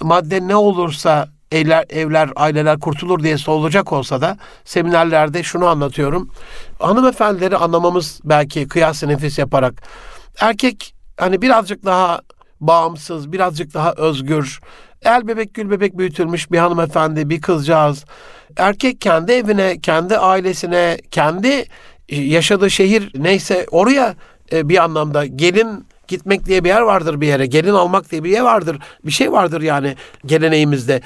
madde 0.02 0.48
ne 0.48 0.56
olursa 0.56 1.30
evler, 1.52 1.86
evler, 1.90 2.30
aileler 2.36 2.80
kurtulur 2.80 3.24
diye 3.24 3.38
sorulacak 3.38 3.94
olsa 3.94 4.22
da 4.22 4.38
seminerlerde 4.66 5.44
şunu 5.44 5.66
anlatıyorum. 5.66 6.30
Hanımefendileri 6.80 7.58
anlamamız 7.58 8.20
belki 8.24 8.68
kıyas 8.68 9.04
nefis 9.04 9.40
yaparak. 9.40 9.84
Erkek 10.40 10.94
hani 11.20 11.41
birazcık 11.41 11.86
daha 11.86 12.22
bağımsız, 12.59 13.32
birazcık 13.32 13.74
daha 13.74 13.93
özgür, 13.93 14.59
el 15.01 15.28
bebek 15.28 15.53
gül 15.53 15.70
bebek 15.70 15.97
büyütülmüş 15.97 16.51
bir 16.51 16.57
hanımefendi, 16.57 17.30
bir 17.30 17.41
kızcağız. 17.41 18.05
Erkek 18.57 19.01
kendi 19.01 19.32
evine, 19.32 19.80
kendi 19.82 20.17
ailesine, 20.17 20.97
kendi 21.11 21.65
yaşadığı 22.09 22.70
şehir 22.70 23.11
neyse 23.15 23.65
oraya 23.72 24.15
e, 24.51 24.70
bir 24.70 24.84
anlamda 24.84 25.26
gelin 25.26 25.86
gitmek 26.07 26.45
diye 26.45 26.63
bir 26.63 26.70
yer 26.70 26.82
vardır 26.82 27.22
bir 27.22 27.28
yere. 27.28 27.45
Gelin 27.45 27.74
almak 27.74 28.11
diye 28.11 28.24
bir 28.24 28.30
yer 28.30 28.41
vardır. 28.41 28.80
Bir 29.05 29.11
şey 29.11 29.32
vardır 29.32 29.61
yani 29.61 29.95
geleneğimizde. 30.26 31.01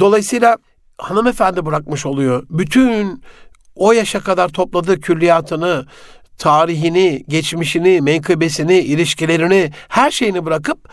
Dolayısıyla 0.00 0.56
hanımefendi 0.98 1.66
bırakmış 1.66 2.06
oluyor. 2.06 2.46
Bütün 2.50 3.22
o 3.74 3.92
yaşa 3.92 4.20
kadar 4.20 4.48
topladığı 4.48 5.00
külliyatını, 5.00 5.86
tarihini, 6.42 7.24
geçmişini, 7.28 8.00
menkıbesini, 8.00 8.78
ilişkilerini, 8.78 9.70
her 9.88 10.10
şeyini 10.10 10.44
bırakıp 10.44 10.88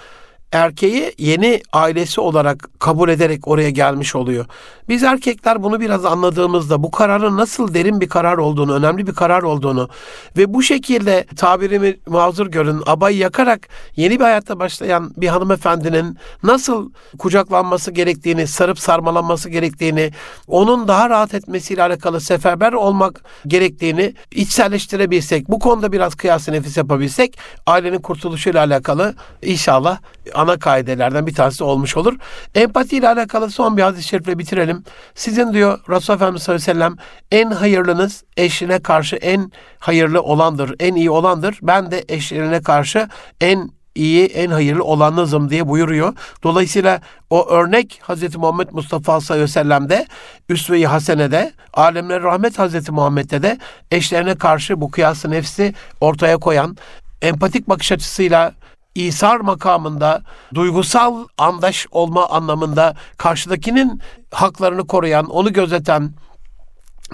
erkeği 0.51 1.13
yeni 1.17 1.61
ailesi 1.73 2.21
olarak 2.21 2.69
kabul 2.79 3.09
ederek 3.09 3.47
oraya 3.47 3.69
gelmiş 3.69 4.15
oluyor. 4.15 4.45
Biz 4.89 5.03
erkekler 5.03 5.63
bunu 5.63 5.79
biraz 5.79 6.05
anladığımızda 6.05 6.83
bu 6.83 6.91
kararın 6.91 7.37
nasıl 7.37 7.73
derin 7.73 8.01
bir 8.01 8.09
karar 8.09 8.37
olduğunu, 8.37 8.73
önemli 8.73 9.07
bir 9.07 9.13
karar 9.13 9.43
olduğunu 9.43 9.89
ve 10.37 10.53
bu 10.53 10.63
şekilde 10.63 11.25
tabirimi 11.37 11.97
mazur 12.07 12.47
görün, 12.47 12.83
abayı 12.85 13.17
yakarak 13.17 13.67
yeni 13.95 14.19
bir 14.19 14.23
hayatta 14.23 14.59
başlayan 14.59 15.13
bir 15.17 15.27
hanımefendinin 15.27 16.17
nasıl 16.43 16.91
kucaklanması 17.19 17.91
gerektiğini, 17.91 18.47
sarıp 18.47 18.79
sarmalanması 18.79 19.49
gerektiğini, 19.49 20.11
onun 20.47 20.87
daha 20.87 21.09
rahat 21.09 21.33
etmesiyle 21.33 21.83
alakalı 21.83 22.21
seferber 22.21 22.73
olmak 22.73 23.23
gerektiğini 23.47 24.13
içselleştirebilsek, 24.31 25.49
bu 25.49 25.59
konuda 25.59 25.91
biraz 25.91 26.15
kıyas 26.15 26.49
nefis 26.49 26.77
yapabilsek, 26.77 27.37
ailenin 27.67 27.99
kurtuluşuyla 27.99 28.63
alakalı 28.63 29.15
inşallah 29.41 29.99
ana 30.39 30.59
kaidelerden 30.59 31.27
bir 31.27 31.33
tanesi 31.33 31.63
olmuş 31.63 31.97
olur. 31.97 32.15
Empati 32.55 32.97
ile 32.97 33.09
alakalı 33.09 33.49
son 33.49 33.77
bir 33.77 33.81
hadis-i 33.81 34.07
şerifle 34.07 34.39
bitirelim. 34.39 34.83
Sizin 35.15 35.53
diyor 35.53 35.79
Resulullah 35.89 36.17
Efendimiz 36.17 36.43
sallallahu 36.43 36.71
aleyhi 36.71 36.79
ve 36.79 36.83
sellem 36.83 36.95
en 37.31 37.51
hayırlınız 37.51 38.23
eşine 38.37 38.79
karşı 38.79 39.15
en 39.15 39.51
hayırlı 39.79 40.21
olandır, 40.21 40.75
en 40.79 40.95
iyi 40.95 41.09
olandır. 41.09 41.59
Ben 41.61 41.91
de 41.91 42.05
eşlerine 42.09 42.61
karşı 42.61 43.09
en 43.41 43.69
iyi, 43.95 44.25
en 44.25 44.51
hayırlı 44.51 44.83
olanınızım 44.83 45.49
diye 45.49 45.67
buyuruyor. 45.67 46.13
Dolayısıyla 46.43 47.01
o 47.29 47.49
örnek 47.49 48.01
Hz. 48.03 48.35
Muhammed 48.35 48.69
Mustafa 48.71 49.21
sallallahu 49.21 49.33
aleyhi 49.33 49.49
ve 49.49 49.53
sellem'de, 49.53 50.07
Üsve-i 50.49 50.85
Hasene'de, 50.85 51.53
alemler 51.73 52.23
rahmet 52.23 52.59
Hz. 52.59 52.89
Muhammed'de 52.89 53.41
de 53.41 53.57
eşlerine 53.91 54.35
karşı 54.35 54.81
bu 54.81 54.91
kıyası 54.91 55.31
nefsi 55.31 55.73
ortaya 56.01 56.37
koyan, 56.37 56.77
empatik 57.21 57.69
bakış 57.69 57.91
açısıyla 57.91 58.53
İsar 58.95 59.39
makamında 59.39 60.21
duygusal 60.53 61.27
andaş 61.37 61.87
olma 61.91 62.29
anlamında 62.29 62.95
karşıdakinin 63.17 64.01
haklarını 64.31 64.87
koruyan, 64.87 65.25
onu 65.25 65.53
gözeten 65.53 66.13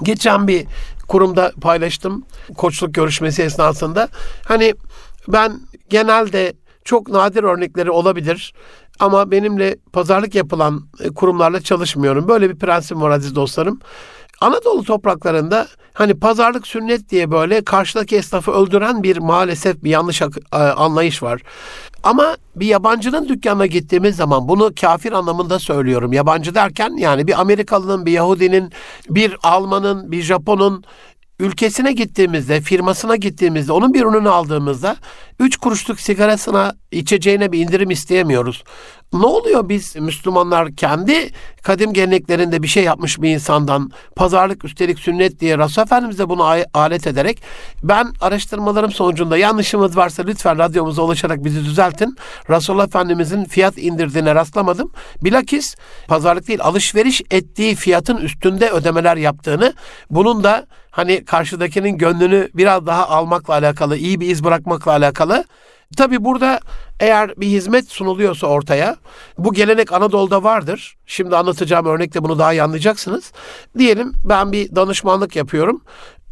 geçen 0.03 0.47
bir 0.47 0.65
kurumda 1.07 1.51
paylaştım 1.61 2.25
koçluk 2.57 2.93
görüşmesi 2.93 3.43
esnasında. 3.43 4.07
Hani 4.47 4.73
ben 5.27 5.59
genelde 5.89 6.53
çok 6.85 7.09
nadir 7.09 7.43
örnekleri 7.43 7.91
olabilir 7.91 8.53
ama 8.99 9.31
benimle 9.31 9.75
pazarlık 9.93 10.35
yapılan 10.35 10.87
kurumlarla 11.15 11.61
çalışmıyorum. 11.61 12.27
Böyle 12.27 12.49
bir 12.49 12.55
prensip 12.55 12.97
var 12.97 13.09
aziz 13.09 13.35
dostlarım. 13.35 13.79
Anadolu 14.41 14.83
topraklarında 14.83 15.67
hani 15.93 16.19
pazarlık 16.19 16.67
sünnet 16.67 17.09
diye 17.09 17.31
böyle 17.31 17.63
karşıdaki 17.63 18.15
esnafı 18.15 18.51
öldüren 18.51 19.03
bir 19.03 19.17
maalesef 19.17 19.83
bir 19.83 19.89
yanlış 19.89 20.21
anlayış 20.51 21.23
var. 21.23 21.41
Ama 22.03 22.37
bir 22.55 22.65
yabancının 22.65 23.29
dükkanına 23.29 23.65
gittiğimiz 23.65 24.15
zaman 24.15 24.47
bunu 24.47 24.71
kafir 24.81 25.11
anlamında 25.11 25.59
söylüyorum. 25.59 26.13
Yabancı 26.13 26.55
derken 26.55 26.97
yani 26.97 27.27
bir 27.27 27.41
Amerikalının, 27.41 28.05
bir 28.05 28.11
Yahudinin, 28.11 28.71
bir 29.09 29.37
Almanın, 29.43 30.11
bir 30.11 30.21
Japonun 30.21 30.83
ülkesine 31.39 31.93
gittiğimizde, 31.93 32.61
firmasına 32.61 33.15
gittiğimizde, 33.15 33.71
onun 33.71 33.93
bir 33.93 34.01
ürünü 34.01 34.29
aldığımızda 34.29 34.95
3 35.39 35.57
kuruşluk 35.57 35.99
sigarasına, 35.99 36.75
içeceğine 36.91 37.51
bir 37.51 37.59
indirim 37.59 37.91
isteyemiyoruz. 37.91 38.63
Ne 39.13 39.25
oluyor 39.25 39.69
biz 39.69 39.95
Müslümanlar 39.95 40.75
kendi 40.75 41.29
kadim 41.63 41.93
geleneklerinde 41.93 42.63
bir 42.63 42.67
şey 42.67 42.83
yapmış 42.83 43.21
bir 43.21 43.29
insandan 43.29 43.91
pazarlık 44.15 44.65
üstelik 44.65 44.99
sünnet 44.99 45.39
diye 45.39 45.57
Resul 45.57 45.81
Efendimiz 45.81 46.19
de 46.19 46.29
bunu 46.29 46.43
alet 46.73 47.07
ederek 47.07 47.41
ben 47.83 48.13
araştırmalarım 48.21 48.91
sonucunda 48.91 49.37
yanlışımız 49.37 49.97
varsa 49.97 50.23
lütfen 50.23 50.57
radyomuza 50.57 51.01
ulaşarak 51.01 51.43
bizi 51.43 51.65
düzeltin. 51.65 52.17
Resulullah 52.49 52.87
Efendimizin 52.87 53.45
fiyat 53.45 53.77
indirdiğine 53.77 54.35
rastlamadım. 54.35 54.91
Bilakis 55.23 55.75
pazarlık 56.07 56.47
değil 56.47 56.61
alışveriş 56.61 57.21
ettiği 57.31 57.75
fiyatın 57.75 58.17
üstünde 58.17 58.69
ödemeler 58.69 59.17
yaptığını 59.17 59.73
bunun 60.09 60.43
da 60.43 60.67
hani 60.95 61.25
karşıdakinin 61.25 61.97
gönlünü 61.97 62.49
biraz 62.53 62.85
daha 62.85 63.09
almakla 63.09 63.53
alakalı, 63.53 63.97
iyi 63.97 64.19
bir 64.19 64.29
iz 64.29 64.43
bırakmakla 64.43 64.91
alakalı 64.91 65.43
Tabi 65.97 66.23
burada 66.23 66.59
eğer 66.99 67.33
bir 67.37 67.47
hizmet 67.47 67.91
sunuluyorsa 67.91 68.47
ortaya, 68.47 68.95
bu 69.37 69.53
gelenek 69.53 69.93
Anadolu'da 69.93 70.43
vardır. 70.43 70.97
Şimdi 71.05 71.35
anlatacağım 71.35 71.85
örnekte 71.85 72.23
bunu 72.23 72.39
daha 72.39 72.53
iyi 72.53 72.63
anlayacaksınız. 72.63 73.31
Diyelim 73.77 74.13
ben 74.29 74.51
bir 74.51 74.75
danışmanlık 74.75 75.35
yapıyorum. 75.35 75.81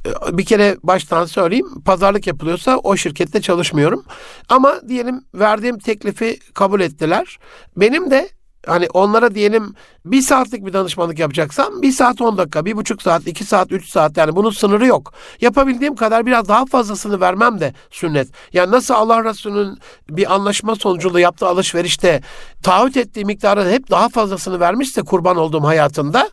Ee, 0.05 0.37
bir 0.37 0.45
kere 0.45 0.77
baştan 0.83 1.25
söyleyeyim, 1.25 1.81
pazarlık 1.85 2.27
yapılıyorsa 2.27 2.77
o 2.77 2.95
şirkette 2.95 3.41
çalışmıyorum. 3.41 4.05
Ama 4.49 4.75
diyelim 4.87 5.21
verdiğim 5.33 5.79
teklifi 5.79 6.39
kabul 6.53 6.81
ettiler. 6.81 7.37
Benim 7.77 8.11
de 8.11 8.29
hani 8.65 8.87
onlara 8.93 9.35
diyelim 9.35 9.73
bir 10.05 10.21
saatlik 10.21 10.65
bir 10.65 10.73
danışmanlık 10.73 11.19
yapacaksam 11.19 11.81
bir 11.81 11.91
saat 11.91 12.21
on 12.21 12.37
dakika, 12.37 12.65
bir 12.65 12.77
buçuk 12.77 13.01
saat, 13.01 13.27
iki 13.27 13.43
saat, 13.43 13.71
üç 13.71 13.89
saat 13.89 14.17
yani 14.17 14.35
bunun 14.35 14.49
sınırı 14.49 14.85
yok. 14.85 15.13
Yapabildiğim 15.41 15.95
kadar 15.95 16.25
biraz 16.25 16.47
daha 16.47 16.65
fazlasını 16.65 17.21
vermem 17.21 17.59
de 17.59 17.73
sünnet. 17.91 18.27
Yani 18.53 18.71
nasıl 18.71 18.93
Allah 18.93 19.23
Resulü'nün 19.23 19.77
bir 20.09 20.33
anlaşma 20.33 20.75
sonucunda 20.75 21.19
yaptığı 21.19 21.47
alışverişte 21.47 22.21
taahhüt 22.63 22.97
ettiği 22.97 23.25
miktarın 23.25 23.71
hep 23.71 23.89
daha 23.89 24.09
fazlasını 24.09 24.59
vermişse 24.59 25.01
kurban 25.01 25.37
olduğum 25.37 25.63
hayatında 25.63 26.29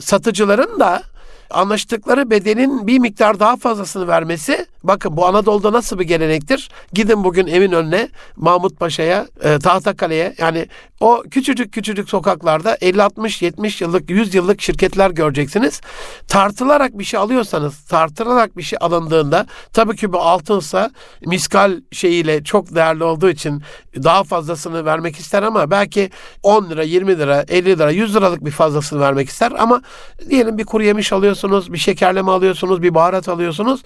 satıcıların 0.00 0.80
da 0.80 1.02
anlaştıkları 1.50 2.30
bedenin 2.30 2.86
bir 2.86 2.98
miktar 2.98 3.40
daha 3.40 3.56
fazlasını 3.56 4.08
vermesi 4.08 4.66
bakın 4.82 5.16
bu 5.16 5.26
Anadolu'da 5.26 5.72
nasıl 5.72 5.98
bir 5.98 6.04
gelenektir? 6.04 6.68
Gidin 6.92 7.24
bugün 7.24 7.46
evin 7.46 7.72
önüne 7.72 8.08
Mahmut 8.36 8.80
Paşa'ya, 8.80 9.26
e, 9.42 9.58
Tahtakale'ye 9.58 10.34
yani 10.38 10.66
o 11.00 11.22
küçücük 11.30 11.72
küçücük 11.72 12.08
sokaklarda 12.08 12.78
50 12.80 13.02
60 13.02 13.42
70 13.42 13.80
yıllık 13.80 14.10
100 14.10 14.34
yıllık 14.34 14.62
şirketler 14.62 15.10
göreceksiniz. 15.10 15.80
Tartılarak 16.28 16.98
bir 16.98 17.04
şey 17.04 17.20
alıyorsanız, 17.20 17.84
tartılarak 17.84 18.56
bir 18.56 18.62
şey 18.62 18.78
alındığında 18.80 19.46
tabii 19.72 19.96
ki 19.96 20.12
bu 20.12 20.20
altınsa 20.20 20.90
miskal 21.26 21.80
şeyiyle 21.92 22.44
çok 22.44 22.74
değerli 22.74 23.04
olduğu 23.04 23.30
için 23.30 23.62
daha 23.94 24.24
fazlasını 24.24 24.84
vermek 24.84 25.16
ister 25.16 25.42
ama 25.42 25.70
belki 25.70 26.10
10 26.42 26.70
lira, 26.70 26.82
20 26.82 27.18
lira, 27.18 27.44
50 27.48 27.78
lira, 27.78 27.90
100 27.90 28.16
liralık 28.16 28.44
bir 28.44 28.50
fazlasını 28.50 29.00
vermek 29.00 29.28
ister 29.28 29.52
ama 29.58 29.82
diyelim 30.30 30.58
bir 30.58 30.64
kuru 30.64 30.82
yemiş 30.82 31.12
alıyorsunuz, 31.12 31.72
bir 31.72 31.78
şekerleme 31.78 32.30
alıyorsunuz, 32.30 32.82
bir 32.82 32.94
baharat 32.94 33.28
alıyorsunuz. 33.28 33.82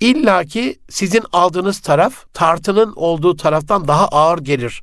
İlla 0.00 0.44
ki 0.44 0.78
sizin 0.88 1.22
aldığınız 1.32 1.80
taraf 1.80 2.14
tartının 2.32 2.92
olduğu 2.96 3.36
taraftan 3.36 3.88
daha 3.88 4.08
ağır 4.08 4.38
gelir. 4.38 4.82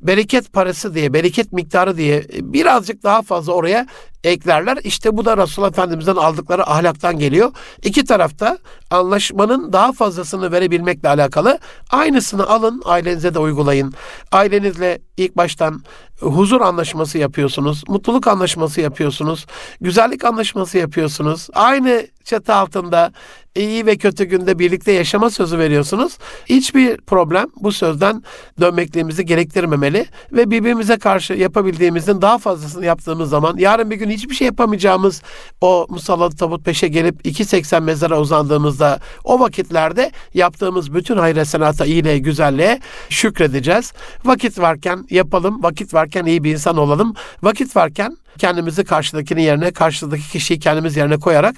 Bereket 0.00 0.52
parası 0.52 0.94
diye, 0.94 1.12
bereket 1.12 1.52
miktarı 1.52 1.96
diye 1.96 2.26
birazcık 2.32 3.02
daha 3.02 3.22
fazla 3.22 3.52
oraya 3.52 3.86
eklerler. 4.24 4.78
İşte 4.84 5.16
bu 5.16 5.24
da 5.24 5.36
Resulullah 5.36 5.70
Efendimiz'den 5.70 6.16
aldıkları 6.16 6.70
ahlaktan 6.70 7.18
geliyor. 7.18 7.52
İki 7.82 8.04
tarafta 8.04 8.58
anlaşmanın 8.90 9.72
daha 9.72 9.92
fazlasını 9.92 10.52
verebilmekle 10.52 11.08
alakalı 11.08 11.58
aynısını 11.90 12.46
alın 12.46 12.82
ailenize 12.84 13.34
de 13.34 13.38
uygulayın. 13.38 13.94
Ailenizle 14.32 14.98
ilk 15.16 15.36
baştan 15.36 15.82
huzur 16.20 16.60
anlaşması 16.60 17.18
yapıyorsunuz, 17.18 17.84
mutluluk 17.88 18.26
anlaşması 18.26 18.80
yapıyorsunuz, 18.80 19.46
güzellik 19.80 20.24
anlaşması 20.24 20.78
yapıyorsunuz. 20.78 21.48
Aynı 21.54 22.06
çatı 22.24 22.54
altında 22.54 23.12
iyi 23.54 23.86
ve 23.86 23.96
kötü 23.96 24.24
günde 24.24 24.58
birlikte 24.58 24.92
yaşama 24.92 25.30
sözü 25.30 25.58
veriyorsunuz. 25.58 26.18
Hiçbir 26.46 26.96
problem 26.96 27.46
bu 27.56 27.72
sözden 27.72 28.22
dönmekliğimizi 28.60 29.26
gerektirmemeli 29.26 30.06
ve 30.32 30.50
birbirimize 30.50 30.98
karşı 30.98 31.32
yapabildiğimizin 31.32 32.22
daha 32.22 32.38
fazlasını 32.38 32.84
yaptığımız 32.86 33.30
zaman 33.30 33.56
yarın 33.56 33.90
bir 33.90 33.96
gün 33.96 34.10
hiçbir 34.12 34.34
şey 34.34 34.46
yapamayacağımız 34.46 35.22
o 35.60 35.86
musallat 35.88 36.38
tabut 36.38 36.64
peşe 36.64 36.88
gelip 36.88 37.26
2.80 37.26 37.80
mezara 37.80 38.20
uzandığımızda 38.20 38.98
o 39.24 39.40
vakitlerde 39.40 40.12
yaptığımız 40.34 40.94
bütün 40.94 41.16
hayır 41.16 41.44
senata, 41.44 41.86
iyiliğe, 41.86 42.18
güzelliğe 42.18 42.80
şükredeceğiz. 43.08 43.92
Vakit 44.24 44.58
varken 44.58 45.06
yapalım, 45.10 45.62
vakit 45.62 45.94
varken 45.94 46.24
iyi 46.24 46.44
bir 46.44 46.52
insan 46.52 46.76
olalım. 46.76 47.14
Vakit 47.42 47.76
varken 47.76 48.16
kendimizi 48.38 48.84
karşıdakinin 48.84 49.42
yerine, 49.42 49.72
karşıdaki 49.72 50.30
kişiyi 50.30 50.58
kendimiz 50.58 50.96
yerine 50.96 51.16
koyarak 51.16 51.56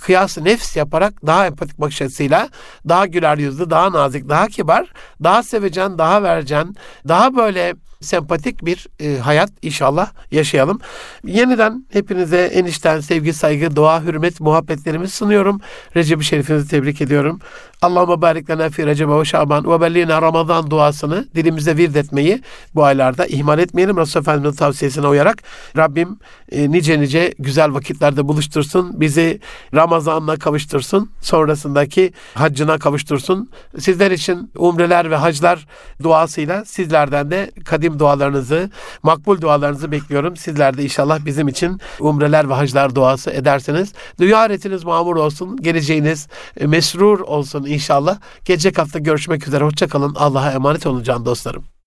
kıyası 0.00 0.44
nefs 0.44 0.76
yaparak 0.76 1.26
daha 1.26 1.46
empatik 1.46 1.80
bakış 1.80 2.02
açısıyla 2.02 2.48
daha 2.88 3.06
güler 3.06 3.38
yüzlü, 3.38 3.70
daha 3.70 3.92
nazik, 3.92 4.28
daha 4.28 4.46
kibar, 4.46 4.92
daha 5.22 5.42
sevecen, 5.42 5.98
daha 5.98 6.22
vercen, 6.22 6.74
daha 7.08 7.36
böyle 7.36 7.74
sempatik 8.00 8.64
bir 8.64 8.86
e, 9.00 9.18
hayat 9.18 9.50
inşallah 9.62 10.10
yaşayalım. 10.30 10.80
Yeniden 11.24 11.84
hepinize 11.92 12.44
enişten 12.44 13.00
sevgi, 13.00 13.32
saygı, 13.32 13.76
dua, 13.76 14.02
hürmet, 14.02 14.40
muhabbetlerimi 14.40 15.08
sunuyorum. 15.08 15.60
Recep-i 15.96 16.24
Şerif'inizi 16.24 16.68
tebrik 16.68 17.00
ediyorum. 17.00 17.40
Allahümme 17.82 18.20
barik 18.20 18.50
lena 18.50 18.70
fi 18.70 18.86
Recep 18.86 19.08
ve 19.08 19.24
Şaban 19.24 19.70
ve 19.70 19.80
bellina 19.80 20.22
Ramazan 20.22 20.70
duasını 20.70 21.26
dilimize 21.34 21.76
vird 21.76 21.94
etmeyi 21.94 22.42
bu 22.74 22.84
aylarda 22.84 23.26
ihmal 23.26 23.58
etmeyelim. 23.58 23.96
Resulullah 23.96 24.22
Efendimiz'in 24.22 24.58
tavsiyesine 24.58 25.06
uyarak 25.06 25.42
Rabbim 25.76 26.18
e, 26.52 26.70
nice 26.70 27.00
nice 27.00 27.34
güzel 27.38 27.74
vakitlerde 27.74 28.28
buluştursun. 28.28 29.00
Bizi 29.00 29.40
Ramazan'la 29.74 30.36
kavuştursun. 30.36 31.10
Sonrasındaki 31.20 32.12
haccına 32.34 32.78
kavuştursun. 32.78 33.50
Sizler 33.78 34.10
için 34.10 34.50
umreler 34.56 35.10
ve 35.10 35.16
haclar 35.16 35.66
duasıyla 36.02 36.64
sizlerden 36.64 37.30
de 37.30 37.50
kadim 37.64 37.98
dualarınızı, 37.98 38.70
makbul 39.02 39.40
dualarınızı 39.40 39.92
bekliyorum. 39.92 40.36
Sizler 40.36 40.76
de 40.76 40.82
inşallah 40.82 41.24
bizim 41.24 41.48
için 41.48 41.80
umreler 42.00 42.48
ve 42.48 42.54
haclar 42.54 42.94
duası 42.94 43.30
ederseniz 43.30 43.92
dünya 44.18 44.38
ahiretiniz 44.38 44.84
mamur 44.84 45.16
olsun, 45.16 45.56
geleceğiniz 45.56 46.28
e, 46.56 46.66
mesrur 46.66 47.20
olsun 47.20 47.69
inşallah. 47.70 48.20
Gelecek 48.44 48.78
hafta 48.78 48.98
görüşmek 48.98 49.48
üzere. 49.48 49.64
Hoşçakalın. 49.64 50.14
Allah'a 50.14 50.52
emanet 50.52 50.86
olun 50.86 51.02
can 51.02 51.24
dostlarım. 51.24 51.79